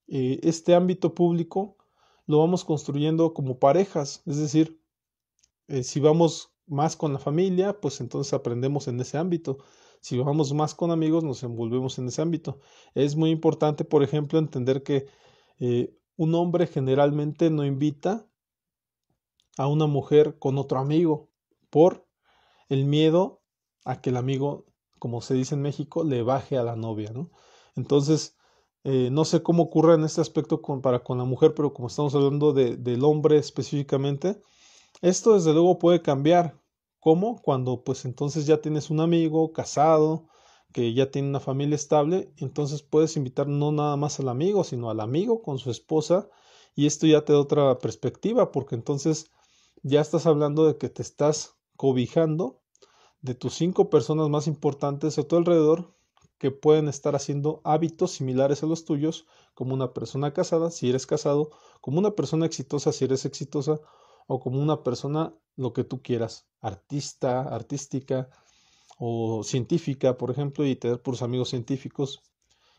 eh, 0.08 0.40
este 0.44 0.74
ámbito 0.74 1.14
público 1.14 1.78
lo 2.26 2.40
vamos 2.40 2.64
construyendo 2.64 3.34
como 3.34 3.60
parejas, 3.60 4.22
es 4.26 4.38
decir, 4.38 4.82
eh, 5.68 5.84
si 5.84 6.00
vamos 6.00 6.54
más 6.66 6.96
con 6.96 7.14
la 7.14 7.20
familia, 7.20 7.80
pues 7.80 8.00
entonces 8.02 8.34
aprendemos 8.34 8.88
en 8.88 9.00
ese 9.00 9.18
ámbito. 9.18 9.58
Si 10.02 10.18
vamos 10.18 10.54
más 10.54 10.76
con 10.76 10.92
amigos, 10.92 11.24
nos 11.24 11.44
envolvemos 11.44 11.98
en 11.98 12.08
ese 12.08 12.22
ámbito. 12.22 12.60
Es 12.94 13.16
muy 13.16 13.32
importante, 13.32 13.84
por 13.84 14.04
ejemplo, 14.04 14.38
entender 14.38 14.84
que 14.84 15.08
un 16.18 16.36
hombre 16.36 16.68
generalmente 16.68 17.50
no 17.50 17.66
invita 17.66 18.27
a 19.58 19.68
una 19.68 19.88
mujer 19.88 20.38
con 20.40 20.58
otro 20.58 20.80
amigo 20.80 21.30
por 21.70 22.08
el 22.70 22.86
miedo 22.86 23.42
a 23.86 24.02
que 24.02 24.10
el 24.12 24.18
amigo, 24.18 24.66
como 25.00 25.22
se 25.22 25.34
dice 25.34 25.56
en 25.56 25.62
México, 25.62 26.04
le 26.04 26.22
baje 26.22 26.58
a 26.58 26.64
la 26.64 26.76
novia, 26.76 27.12
¿no? 27.12 27.32
Entonces, 27.76 28.38
eh, 28.84 29.10
no 29.12 29.26
sé 29.26 29.44
cómo 29.44 29.64
ocurre 29.64 29.96
en 29.96 30.04
este 30.04 30.22
aspecto 30.22 30.62
con, 30.62 30.82
para 30.82 31.04
con 31.04 31.18
la 31.18 31.26
mujer, 31.26 31.54
pero 31.56 31.74
como 31.74 31.88
estamos 31.88 32.16
hablando 32.16 32.54
de, 32.54 32.78
del 32.78 33.04
hombre 33.04 33.38
específicamente, 33.38 34.42
esto 35.02 35.34
desde 35.34 35.54
luego 35.54 35.80
puede 35.80 36.02
cambiar. 36.02 36.60
¿Cómo? 37.00 37.42
Cuando 37.42 37.84
pues 37.84 38.06
entonces 38.06 38.46
ya 38.48 38.62
tienes 38.62 38.90
un 38.90 39.00
amigo 39.00 39.54
casado, 39.54 40.28
que 40.74 40.94
ya 40.94 41.10
tiene 41.12 41.30
una 41.30 41.40
familia 41.40 41.76
estable, 41.76 42.32
entonces 42.38 42.82
puedes 42.82 43.16
invitar 43.18 43.48
no 43.48 43.72
nada 43.72 43.96
más 43.96 44.20
al 44.20 44.30
amigo, 44.30 44.64
sino 44.64 44.90
al 44.90 45.00
amigo 45.00 45.42
con 45.42 45.58
su 45.60 45.72
esposa, 45.72 46.30
y 46.76 46.86
esto 46.86 47.08
ya 47.08 47.24
te 47.26 47.34
da 47.34 47.40
otra 47.40 47.80
perspectiva, 47.80 48.52
porque 48.52 48.76
entonces 48.76 49.32
ya 49.84 50.02
estás 50.02 50.26
hablando 50.26 50.66
de 50.68 50.78
que 50.78 50.90
te 50.90 51.02
estás 51.02 51.56
cobijando 51.76 52.62
de 53.22 53.36
tus 53.36 53.54
cinco 53.56 53.90
personas 53.90 54.30
más 54.30 54.48
importantes 54.48 55.18
a 55.18 55.24
tu 55.24 55.36
alrededor 55.36 55.94
que 56.38 56.52
pueden 56.52 56.88
estar 56.88 57.16
haciendo 57.16 57.62
hábitos 57.64 58.12
similares 58.12 58.64
a 58.64 58.68
los 58.68 58.86
tuyos, 58.86 59.26
como 59.56 59.74
una 59.74 59.94
persona 59.94 60.34
casada, 60.34 60.70
si 60.70 60.90
eres 60.90 61.08
casado, 61.08 61.50
como 61.82 62.00
una 62.00 62.12
persona 62.12 62.46
exitosa, 62.46 62.92
si 62.92 63.06
eres 63.06 63.26
exitosa, 63.26 63.80
o 64.28 64.40
como 64.40 64.62
una 64.62 64.84
persona, 64.84 65.34
lo 65.56 65.74
que 65.74 65.84
tú 65.84 66.02
quieras, 66.04 66.48
artista, 66.62 67.42
artística 67.42 68.30
o 69.00 69.44
científica, 69.44 70.18
por 70.18 70.30
ejemplo, 70.30 70.66
y 70.66 70.76
tener 70.76 71.02
por 71.02 71.22
amigos 71.24 71.50
científicos, 71.50 72.22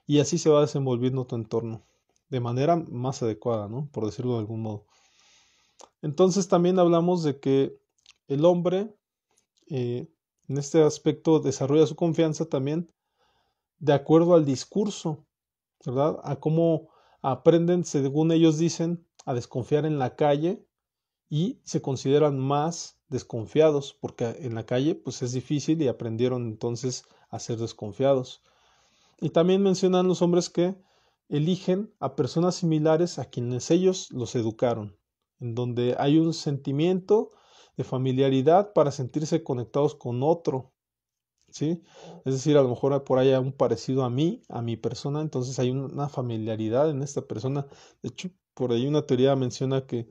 y 0.06 0.20
así 0.20 0.38
se 0.38 0.50
va 0.50 0.60
desenvolviendo 0.60 1.26
tu 1.26 1.34
entorno, 1.36 1.82
de 2.28 2.40
manera 2.40 2.76
más 2.76 3.22
adecuada, 3.22 3.68
¿no? 3.68 3.88
Por 3.90 4.06
decirlo 4.06 4.34
de 4.34 4.40
algún 4.40 4.62
modo. 4.62 4.86
Entonces 6.02 6.48
también 6.48 6.78
hablamos 6.78 7.22
de 7.22 7.40
que 7.40 7.78
el 8.28 8.44
hombre 8.44 8.94
eh, 9.68 10.08
en 10.48 10.58
este 10.58 10.82
aspecto 10.82 11.40
desarrolla 11.40 11.86
su 11.86 11.96
confianza 11.96 12.46
también 12.46 12.90
de 13.78 13.92
acuerdo 13.92 14.34
al 14.34 14.44
discurso, 14.44 15.26
¿verdad? 15.84 16.18
A 16.24 16.36
cómo 16.40 16.88
aprenden, 17.22 17.84
según 17.84 18.32
ellos 18.32 18.58
dicen, 18.58 19.06
a 19.24 19.34
desconfiar 19.34 19.84
en 19.86 19.98
la 19.98 20.16
calle 20.16 20.66
y 21.28 21.60
se 21.64 21.82
consideran 21.82 22.38
más 22.38 22.98
desconfiados, 23.08 23.92
porque 24.00 24.24
en 24.40 24.54
la 24.54 24.66
calle 24.66 24.94
pues 24.94 25.22
es 25.22 25.32
difícil 25.32 25.80
y 25.82 25.88
aprendieron 25.88 26.46
entonces 26.46 27.04
a 27.30 27.38
ser 27.38 27.58
desconfiados. 27.58 28.42
Y 29.20 29.30
también 29.30 29.62
mencionan 29.62 30.08
los 30.08 30.22
hombres 30.22 30.48
que 30.48 30.76
eligen 31.28 31.92
a 32.00 32.16
personas 32.16 32.56
similares 32.56 33.18
a 33.18 33.26
quienes 33.26 33.70
ellos 33.70 34.10
los 34.10 34.34
educaron 34.34 34.97
en 35.40 35.54
donde 35.54 35.96
hay 35.98 36.18
un 36.18 36.34
sentimiento 36.34 37.32
de 37.76 37.84
familiaridad 37.84 38.72
para 38.72 38.90
sentirse 38.90 39.42
conectados 39.42 39.94
con 39.94 40.22
otro, 40.22 40.72
¿sí? 41.50 41.82
Es 42.24 42.34
decir, 42.34 42.56
a 42.56 42.62
lo 42.62 42.68
mejor 42.68 43.04
por 43.04 43.18
ahí 43.18 43.30
hay 43.30 43.40
un 43.40 43.52
parecido 43.52 44.04
a 44.04 44.10
mí, 44.10 44.42
a 44.48 44.62
mi 44.62 44.76
persona, 44.76 45.20
entonces 45.20 45.58
hay 45.58 45.70
una 45.70 46.08
familiaridad 46.08 46.90
en 46.90 47.02
esta 47.02 47.22
persona. 47.22 47.66
De 48.02 48.08
hecho, 48.08 48.30
por 48.54 48.72
ahí 48.72 48.86
una 48.86 49.06
teoría 49.06 49.36
menciona 49.36 49.86
que 49.86 50.08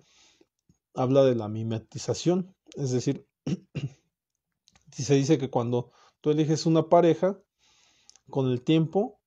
habla 0.94 1.24
de 1.24 1.36
la 1.36 1.48
mimetización, 1.48 2.56
es 2.76 2.92
decir, 2.92 3.28
se 4.92 5.16
dice 5.16 5.38
que 5.38 5.50
cuando 5.50 5.92
tú 6.22 6.32
eliges 6.32 6.66
una 6.66 6.90
pareja, 6.90 7.40
con 8.30 8.50
el 8.50 8.64
tiempo 8.64 9.22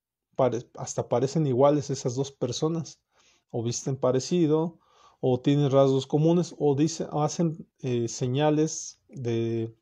hasta 0.77 1.09
parecen 1.09 1.47
iguales 1.47 1.91
esas 1.91 2.15
dos 2.15 2.33
personas, 2.33 3.01
o 3.51 3.63
visten 3.63 3.97
parecido, 3.97 4.79
o 5.21 5.41
tienen 5.41 5.71
rasgos 5.71 6.07
comunes 6.07 6.55
o, 6.59 6.77
hacen 7.13 7.69
eh, 7.81 8.09
señales 8.09 9.01
de 9.09 9.75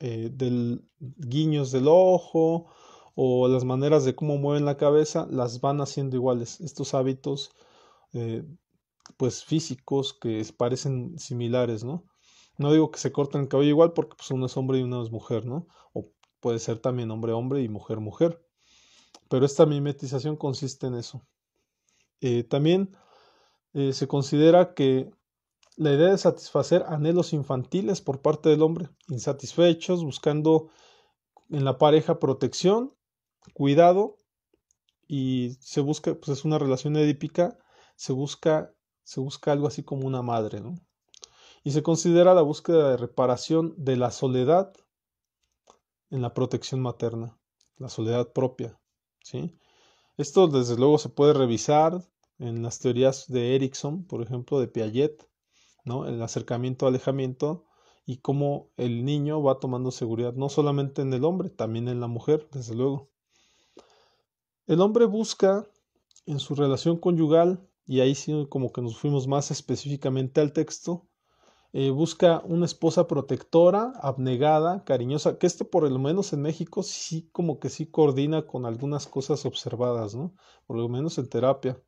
eh, 0.00 0.30
del, 0.32 0.84
guiños 0.98 1.72
del 1.72 1.88
ojo 1.88 2.66
o 3.14 3.48
las 3.48 3.64
maneras 3.64 4.04
de 4.04 4.14
cómo 4.14 4.38
mueven 4.38 4.64
la 4.64 4.76
cabeza 4.76 5.26
las 5.30 5.60
van 5.60 5.80
haciendo 5.80 6.16
iguales. 6.16 6.60
Estos 6.60 6.94
hábitos 6.94 7.50
eh, 8.12 8.44
pues 9.16 9.44
físicos 9.44 10.14
que 10.14 10.46
parecen 10.56 11.18
similares 11.18 11.84
no 11.84 12.04
no 12.58 12.72
digo 12.72 12.90
que 12.90 12.98
se 12.98 13.12
corten 13.12 13.42
el 13.42 13.48
cabello 13.48 13.70
igual 13.70 13.92
porque 13.92 14.16
pues 14.16 14.30
uno 14.30 14.46
es 14.46 14.56
hombre 14.56 14.78
y 14.78 14.82
uno 14.82 15.02
es 15.02 15.10
mujer 15.10 15.46
no 15.46 15.66
o 15.92 16.10
puede 16.40 16.58
ser 16.58 16.78
también 16.78 17.10
hombre 17.10 17.32
hombre 17.32 17.62
y 17.62 17.68
mujer 17.68 18.00
mujer. 18.00 18.42
Pero 19.28 19.44
esta 19.44 19.66
mimetización 19.66 20.36
consiste 20.36 20.86
en 20.86 20.94
eso. 20.94 21.22
También 22.48 22.96
eh, 23.78 23.92
se 23.92 24.08
considera 24.08 24.74
que 24.74 25.08
la 25.76 25.92
idea 25.92 26.10
de 26.10 26.18
satisfacer 26.18 26.84
anhelos 26.88 27.32
infantiles 27.32 28.00
por 28.00 28.20
parte 28.20 28.48
del 28.48 28.62
hombre, 28.62 28.90
insatisfechos, 29.06 30.02
buscando 30.02 30.68
en 31.48 31.64
la 31.64 31.78
pareja 31.78 32.18
protección, 32.18 32.92
cuidado 33.54 34.16
y 35.06 35.56
se 35.60 35.80
busca, 35.80 36.16
pues 36.16 36.36
es 36.36 36.44
una 36.44 36.58
relación 36.58 36.96
edípica, 36.96 37.56
se 37.94 38.12
busca, 38.12 38.74
se 39.04 39.20
busca 39.20 39.52
algo 39.52 39.68
así 39.68 39.84
como 39.84 40.08
una 40.08 40.22
madre, 40.22 40.60
¿no? 40.60 40.74
Y 41.62 41.70
se 41.70 41.84
considera 41.84 42.34
la 42.34 42.42
búsqueda 42.42 42.90
de 42.90 42.96
reparación 42.96 43.74
de 43.76 43.96
la 43.96 44.10
soledad 44.10 44.72
en 46.10 46.20
la 46.20 46.34
protección 46.34 46.80
materna, 46.80 47.38
la 47.76 47.88
soledad 47.88 48.32
propia, 48.32 48.80
¿sí? 49.22 49.56
Esto 50.16 50.48
desde 50.48 50.76
luego 50.76 50.98
se 50.98 51.10
puede 51.10 51.32
revisar 51.32 52.02
en 52.38 52.62
las 52.62 52.78
teorías 52.78 53.26
de 53.28 53.54
Erickson, 53.54 54.04
por 54.04 54.22
ejemplo, 54.22 54.60
de 54.60 54.68
Piaget, 54.68 55.28
¿no? 55.84 56.06
El 56.06 56.22
acercamiento-alejamiento 56.22 57.64
y 58.06 58.18
cómo 58.18 58.70
el 58.76 59.04
niño 59.04 59.42
va 59.42 59.60
tomando 59.60 59.90
seguridad 59.90 60.34
no 60.34 60.48
solamente 60.48 61.02
en 61.02 61.12
el 61.12 61.24
hombre, 61.24 61.50
también 61.50 61.88
en 61.88 62.00
la 62.00 62.06
mujer, 62.06 62.48
desde 62.52 62.74
luego. 62.74 63.10
El 64.66 64.80
hombre 64.80 65.04
busca 65.04 65.66
en 66.26 66.38
su 66.38 66.54
relación 66.54 66.98
conyugal, 66.98 67.66
y 67.86 68.00
ahí 68.00 68.14
sí 68.14 68.46
como 68.50 68.70
que 68.70 68.82
nos 68.82 68.98
fuimos 68.98 69.26
más 69.26 69.50
específicamente 69.50 70.40
al 70.40 70.52
texto, 70.52 71.08
eh, 71.72 71.90
busca 71.90 72.42
una 72.44 72.66
esposa 72.66 73.06
protectora, 73.06 73.92
abnegada, 74.00 74.84
cariñosa, 74.84 75.38
que 75.38 75.46
esto 75.46 75.68
por 75.68 75.90
lo 75.90 75.98
menos 75.98 76.32
en 76.32 76.42
México 76.42 76.82
sí 76.82 77.28
como 77.32 77.58
que 77.60 77.68
sí 77.68 77.90
coordina 77.90 78.46
con 78.46 78.64
algunas 78.64 79.06
cosas 79.06 79.44
observadas, 79.44 80.14
¿no? 80.14 80.34
Por 80.66 80.78
lo 80.78 80.88
menos 80.88 81.18
en 81.18 81.28
terapia. 81.28 81.82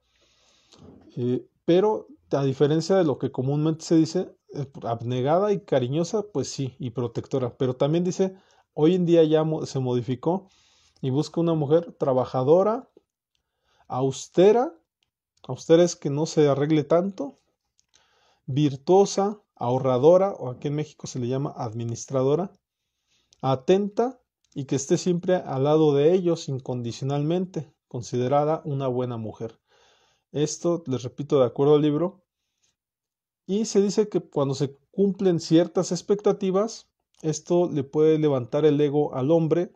Eh, 1.16 1.46
pero 1.64 2.08
a 2.32 2.44
diferencia 2.44 2.96
de 2.96 3.04
lo 3.04 3.18
que 3.18 3.32
comúnmente 3.32 3.84
se 3.84 3.96
dice, 3.96 4.34
eh, 4.54 4.66
abnegada 4.82 5.52
y 5.52 5.60
cariñosa, 5.60 6.24
pues 6.32 6.48
sí, 6.48 6.74
y 6.78 6.90
protectora. 6.90 7.56
Pero 7.56 7.74
también 7.74 8.04
dice, 8.04 8.34
hoy 8.74 8.94
en 8.94 9.06
día 9.06 9.24
ya 9.24 9.44
se 9.64 9.78
modificó 9.80 10.48
y 11.00 11.10
busca 11.10 11.40
una 11.40 11.54
mujer 11.54 11.92
trabajadora, 11.92 12.88
austera, 13.88 14.74
austera 15.46 15.82
es 15.82 15.96
que 15.96 16.10
no 16.10 16.26
se 16.26 16.48
arregle 16.48 16.84
tanto, 16.84 17.38
virtuosa, 18.46 19.40
ahorradora, 19.56 20.32
o 20.32 20.50
aquí 20.50 20.68
en 20.68 20.76
México 20.76 21.06
se 21.06 21.18
le 21.18 21.28
llama 21.28 21.52
administradora, 21.56 22.52
atenta 23.42 24.20
y 24.54 24.64
que 24.64 24.76
esté 24.76 24.98
siempre 24.98 25.36
al 25.36 25.64
lado 25.64 25.94
de 25.94 26.12
ellos 26.12 26.48
incondicionalmente, 26.48 27.72
considerada 27.88 28.62
una 28.64 28.88
buena 28.88 29.16
mujer. 29.16 29.58
Esto, 30.32 30.82
les 30.86 31.02
repito, 31.02 31.40
de 31.40 31.46
acuerdo 31.46 31.74
al 31.74 31.82
libro, 31.82 32.22
y 33.46 33.64
se 33.64 33.80
dice 33.80 34.08
que 34.08 34.20
cuando 34.20 34.54
se 34.54 34.76
cumplen 34.92 35.40
ciertas 35.40 35.90
expectativas, 35.90 36.88
esto 37.22 37.68
le 37.68 37.82
puede 37.82 38.18
levantar 38.18 38.64
el 38.64 38.80
ego 38.80 39.14
al 39.14 39.30
hombre 39.30 39.72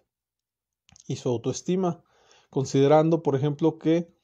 y 1.09 1.17
su 1.17 1.29
autoestima, 1.29 2.03
considerando, 2.51 3.23
por 3.23 3.35
ejemplo, 3.35 3.79
que 3.79 4.15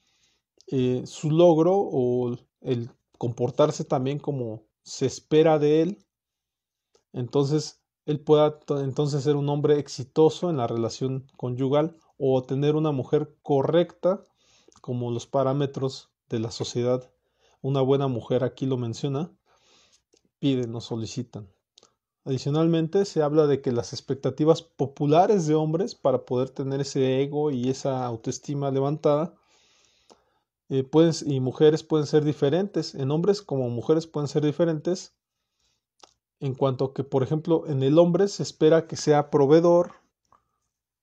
eh, 0.69 1.03
su 1.05 1.31
logro 1.31 1.75
o 1.77 2.37
el 2.61 2.91
comportarse 3.19 3.85
también 3.85 4.19
como 4.19 4.63
se 4.83 5.07
espera 5.07 5.59
de 5.59 5.83
él, 5.83 6.07
entonces 7.13 7.83
él 8.07 8.21
pueda 8.21 8.61
entonces 8.83 9.25
ser 9.25 9.37
un 9.37 9.49
hombre 9.49 9.79
exitoso 9.79 10.49
en 10.49 10.57
la 10.57 10.67
relación 10.67 11.27
conyugal 11.37 11.97
o 12.19 12.43
tener 12.45 12.77
una 12.77 12.93
mujer 12.93 13.37
correcta 13.43 14.25
como 14.81 15.11
los 15.11 15.27
parámetros 15.27 16.11
de 16.31 16.39
la 16.39 16.51
sociedad. 16.51 17.13
Una 17.61 17.83
buena 17.83 18.09
mujer 18.09 18.43
aquí 18.43 18.65
lo 18.65 18.79
menciona, 18.79 19.31
piden 20.39 20.75
o 20.75 20.81
solicitan. 20.81 21.47
Adicionalmente, 22.25 23.05
se 23.05 23.23
habla 23.23 23.47
de 23.47 23.61
que 23.61 23.73
las 23.73 23.93
expectativas 23.93 24.63
populares 24.63 25.47
de 25.47 25.55
hombres 25.55 25.95
para 25.95 26.25
poder 26.25 26.51
tener 26.51 26.81
ese 26.81 27.23
ego 27.23 27.51
y 27.51 27.69
esa 27.69 28.07
autoestima 28.07 28.71
levantada 28.71 29.35
eh, 30.71 30.89
y 31.27 31.41
mujeres 31.41 31.83
pueden 31.83 32.07
ser 32.07 32.25
diferentes. 32.25 32.95
En 32.95 33.11
hombres 33.11 33.43
como 33.43 33.69
mujeres 33.69 34.07
pueden 34.07 34.29
ser 34.29 34.45
diferentes. 34.45 35.15
En 36.39 36.55
cuanto 36.55 36.95
que, 36.95 37.05
por 37.05 37.23
ejemplo, 37.23 37.67
en 37.67 37.83
el 37.83 37.99
hombre 37.99 38.29
se 38.29 38.43
espera 38.43 38.87
que 38.87 38.97
sea 38.97 39.31
proveedor 39.31 39.93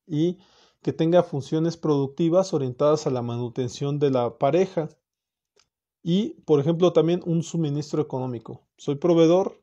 y 0.07 0.39
que 0.81 0.93
tenga 0.93 1.21
funciones 1.21 1.75
productivas 1.75 2.53
orientadas 2.53 3.05
a 3.05 3.09
la 3.09 3.21
manutención 3.21 3.99
de 3.99 4.09
la 4.09 4.37
pareja. 4.37 4.89
Y, 6.09 6.35
por 6.45 6.61
ejemplo, 6.61 6.93
también 6.93 7.21
un 7.25 7.43
suministro 7.43 8.01
económico. 8.01 8.65
Soy 8.77 8.95
proveedor, 8.95 9.61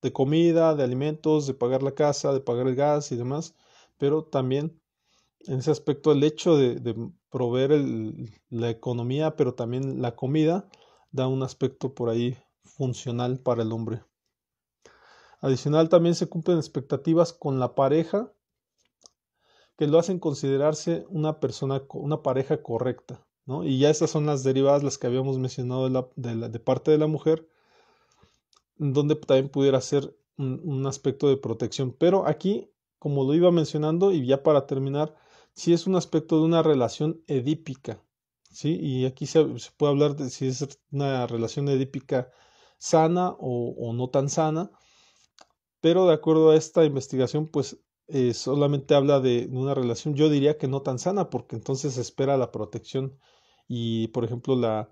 de 0.00 0.10
comida, 0.10 0.74
de 0.74 0.84
alimentos, 0.84 1.46
de 1.46 1.52
pagar 1.52 1.82
la 1.82 1.92
casa, 1.92 2.32
de 2.32 2.40
pagar 2.40 2.66
el 2.66 2.74
gas 2.74 3.12
y 3.12 3.16
demás, 3.16 3.54
pero 3.98 4.24
también 4.24 4.80
en 5.40 5.58
ese 5.58 5.70
aspecto 5.70 6.10
el 6.10 6.24
hecho 6.24 6.56
de, 6.56 6.96
proveer 7.28 7.72
la 8.48 8.70
economía, 8.70 9.36
pero 9.36 9.52
también 9.52 10.00
la 10.00 10.16
comida, 10.16 10.66
da 11.10 11.28
un 11.28 11.42
aspecto 11.42 11.92
por 11.94 12.08
ahí 12.08 12.38
funcional 12.64 13.38
para 13.40 13.62
el 13.62 13.70
hombre. 13.70 14.02
Adicional 15.42 15.90
también 15.90 16.14
se 16.14 16.26
cumplen 16.26 16.56
expectativas 16.56 17.34
con 17.34 17.60
la 17.60 17.74
pareja 17.74 18.32
que 19.76 19.86
lo 19.88 19.98
hacen 19.98 20.18
considerarse 20.18 21.04
una 21.10 21.38
persona, 21.38 21.82
una 21.90 22.22
pareja 22.22 22.62
correcta, 22.62 23.26
Y 23.64 23.78
ya 23.78 23.90
estas 23.90 24.10
son 24.10 24.26
las 24.26 24.42
derivadas, 24.42 24.82
las 24.82 24.98
que 24.98 25.06
habíamos 25.06 25.38
mencionado 25.38 25.88
de, 26.16 26.60
parte 26.60 26.90
de 26.90 26.98
la 26.98 27.06
mujer, 27.06 27.48
donde 28.76 29.16
también 29.16 29.48
pudiera 29.48 29.80
ser 29.80 30.16
un, 30.38 30.86
aspecto 30.86 31.28
de 31.28 31.36
protección. 31.36 31.92
Pero 31.92 32.26
aquí, 32.26 32.70
como 32.98 33.24
lo 33.24 33.34
iba 33.34 33.50
mencionando, 33.50 34.12
y 34.12 34.26
ya 34.26 34.42
para 34.42 34.66
terminar, 34.66 35.14
sí 35.54 35.72
es 35.72 35.86
un 35.86 35.96
aspecto 35.96 36.38
de 36.38 36.44
una 36.44 36.62
relación 36.62 37.22
edípica. 37.26 38.02
¿sí? 38.50 38.78
Y 38.80 39.06
aquí 39.06 39.26
se, 39.26 39.44
puede 39.76 39.92
hablar 39.92 40.16
de 40.16 40.30
si 40.30 40.48
es 40.48 40.66
una 40.90 41.26
relación 41.26 41.68
edípica 41.68 42.30
sana 42.78 43.34
o, 43.38 43.92
no 43.94 44.08
tan 44.10 44.28
sana. 44.28 44.70
Pero 45.80 46.06
de 46.06 46.14
acuerdo 46.14 46.50
a 46.50 46.56
esta 46.56 46.84
investigación, 46.84 47.48
pues 47.48 47.78
eh, 48.08 48.34
solamente 48.34 48.94
habla 48.94 49.20
de 49.20 49.48
una 49.50 49.74
relación, 49.74 50.14
yo 50.14 50.28
diría 50.28 50.58
que 50.58 50.68
no 50.68 50.82
tan 50.82 50.98
sana, 50.98 51.30
porque 51.30 51.56
entonces 51.56 51.96
espera 51.98 52.36
la 52.36 52.52
protección 52.52 53.18
y, 53.74 54.08
por 54.08 54.24
ejemplo, 54.24 54.54
la, 54.54 54.90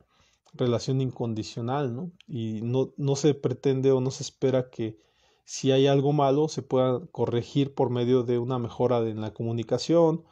relación 0.55 1.01
incondicional, 1.01 1.95
¿no? 1.95 2.13
Y 2.27 2.61
no, 2.63 2.93
no 2.97 3.15
se 3.15 3.35
pretende 3.35 3.93
o 3.93 4.01
no 4.01 4.11
se 4.11 4.23
espera 4.23 4.71
que 4.71 4.99
si 5.45 5.71
hay 5.71 5.87
algo 5.87 6.13
malo 6.13 6.49
se 6.49 6.63
pueda 6.63 7.01
corregir 7.13 7.75
por 7.75 7.91
medio 7.91 8.23
de 8.25 8.39
una 8.39 8.59
mejora 8.59 8.99
en 9.01 9.21
la 9.21 9.33
comunicación 9.33 10.25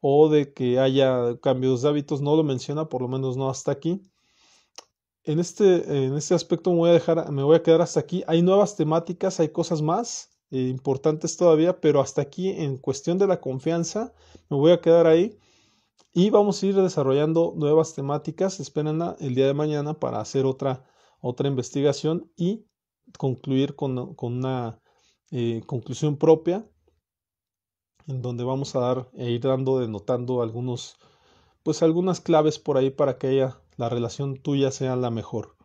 o 0.00 0.28
de 0.28 0.52
que 0.52 0.78
haya 0.78 1.38
cambios 1.40 1.82
de 1.82 1.88
hábitos, 1.88 2.20
no 2.20 2.36
lo 2.36 2.44
menciona, 2.44 2.88
por 2.88 3.02
lo 3.02 3.08
menos 3.08 3.36
no 3.36 3.48
hasta 3.50 3.72
aquí. 3.72 4.02
En 5.24 5.40
este, 5.40 6.04
en 6.06 6.14
este 6.14 6.34
aspecto 6.34 6.70
me 6.70 6.76
voy 6.76 6.90
a 6.90 6.94
dejar, 6.94 7.32
me 7.32 7.42
voy 7.42 7.56
a 7.56 7.62
quedar 7.62 7.80
hasta 7.80 8.00
aquí. 8.00 8.22
Hay 8.26 8.42
nuevas 8.42 8.76
temáticas, 8.76 9.40
hay 9.40 9.48
cosas 9.48 9.80
más 9.80 10.30
eh, 10.50 10.68
importantes 10.68 11.36
todavía, 11.36 11.80
pero 11.80 12.00
hasta 12.00 12.20
aquí 12.22 12.50
en 12.50 12.76
cuestión 12.76 13.18
de 13.18 13.26
la 13.26 13.40
confianza 13.40 14.12
me 14.50 14.58
voy 14.58 14.72
a 14.72 14.80
quedar 14.80 15.06
ahí. 15.06 15.38
Y 16.16 16.30
vamos 16.30 16.62
a 16.62 16.66
ir 16.66 16.76
desarrollando 16.76 17.54
nuevas 17.56 17.92
temáticas. 17.94 18.60
Espérenla 18.60 19.16
el 19.18 19.34
día 19.34 19.48
de 19.48 19.54
mañana 19.54 19.94
para 19.94 20.20
hacer 20.20 20.46
otra, 20.46 20.84
otra 21.20 21.48
investigación 21.48 22.30
y 22.36 22.66
concluir 23.18 23.74
con, 23.74 24.14
una 24.20 24.80
eh, 25.32 25.62
conclusión 25.66 26.16
propia 26.16 26.64
en 28.06 28.22
donde 28.22 28.44
vamos 28.44 28.76
a 28.76 28.80
dar 28.80 29.10
e 29.14 29.32
ir 29.32 29.40
dando, 29.40 29.80
denotando 29.80 30.40
algunos, 30.40 30.96
pues 31.64 31.82
algunas 31.82 32.20
claves 32.20 32.60
por 32.60 32.76
ahí 32.76 32.90
para 32.90 33.18
que 33.18 33.48
la 33.76 33.88
relación 33.88 34.36
tuya 34.36 34.70
sea 34.70 34.94
la 34.94 35.10
mejor. 35.10 35.56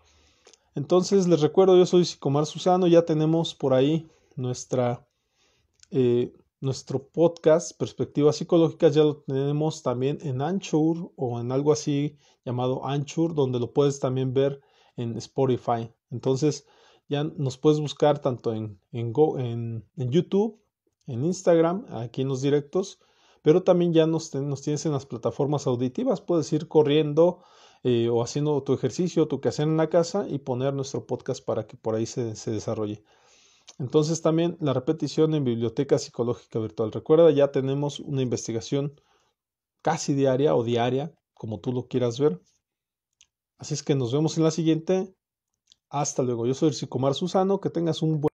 Entonces 0.73 1.27
les 1.27 1.41
recuerdo, 1.41 1.77
yo 1.77 1.85
soy 1.85 2.05
Sicomar 2.05 2.47
Susano, 2.47 2.87
ya 2.87 3.05
tenemos 3.05 3.53
por 3.53 3.75
ahí 3.75 4.09
nuestra 4.35 5.07
eh, 5.91 6.33
nuestro 6.61 7.07
podcast 7.07 7.77
Perspectivas 7.77 8.35
Psicológicas 8.35 8.93
ya 8.93 9.03
lo 9.03 9.17
tenemos 9.17 9.81
también 9.81 10.19
en 10.21 10.41
Anchor 10.41 11.11
o 11.15 11.39
en 11.39 11.51
algo 11.51 11.71
así 11.71 12.17
llamado 12.43 12.85
Anchor, 12.85 13.33
donde 13.33 13.59
lo 13.59 13.73
puedes 13.73 13.99
también 13.99 14.33
ver 14.33 14.61
en 14.97 15.17
Spotify. 15.17 15.91
Entonces 16.11 16.67
ya 17.07 17.23
nos 17.23 17.57
puedes 17.57 17.79
buscar 17.79 18.19
tanto 18.19 18.53
en, 18.53 18.79
en, 18.91 19.13
en, 19.95 20.11
YouTube, 20.11 20.61
en 21.07 21.25
Instagram, 21.25 21.85
aquí 21.89 22.21
en 22.21 22.27
los 22.27 22.41
directos, 22.41 22.99
pero 23.41 23.63
también 23.63 23.93
ya 23.93 24.05
nos, 24.05 24.33
nos 24.35 24.61
tienes 24.61 24.85
en 24.85 24.91
las 24.91 25.05
plataformas 25.05 25.65
auditivas. 25.65 26.21
Puedes 26.21 26.51
ir 26.51 26.67
corriendo 26.67 27.41
eh, 27.83 28.09
o 28.09 28.21
haciendo 28.21 28.61
tu 28.63 28.73
ejercicio, 28.73 29.27
tu 29.27 29.39
quehacer 29.39 29.67
en 29.67 29.77
la 29.77 29.89
casa 29.89 30.27
y 30.27 30.39
poner 30.39 30.73
nuestro 30.73 31.07
podcast 31.07 31.43
para 31.43 31.65
que 31.65 31.77
por 31.77 31.95
ahí 31.95 32.05
se, 32.05 32.35
se 32.35 32.51
desarrolle. 32.51 33.03
Entonces 33.77 34.21
también 34.21 34.57
la 34.59 34.73
repetición 34.73 35.33
en 35.35 35.43
biblioteca 35.43 35.99
psicológica 35.99 36.59
virtual. 36.59 36.91
Recuerda, 36.91 37.31
ya 37.31 37.51
tenemos 37.51 37.99
una 37.99 38.21
investigación 38.21 38.99
casi 39.81 40.13
diaria 40.13 40.55
o 40.55 40.63
diaria, 40.63 41.13
como 41.33 41.59
tú 41.59 41.71
lo 41.71 41.87
quieras 41.87 42.19
ver. 42.19 42.41
Así 43.57 43.73
es 43.73 43.83
que 43.83 43.95
nos 43.95 44.11
vemos 44.11 44.37
en 44.37 44.43
la 44.43 44.51
siguiente. 44.51 45.13
Hasta 45.89 46.23
luego. 46.23 46.45
Yo 46.45 46.53
soy 46.53 46.69
el 46.69 47.13
Susano. 47.13 47.59
Que 47.59 47.69
tengas 47.69 48.01
un 48.01 48.11
buen 48.11 48.23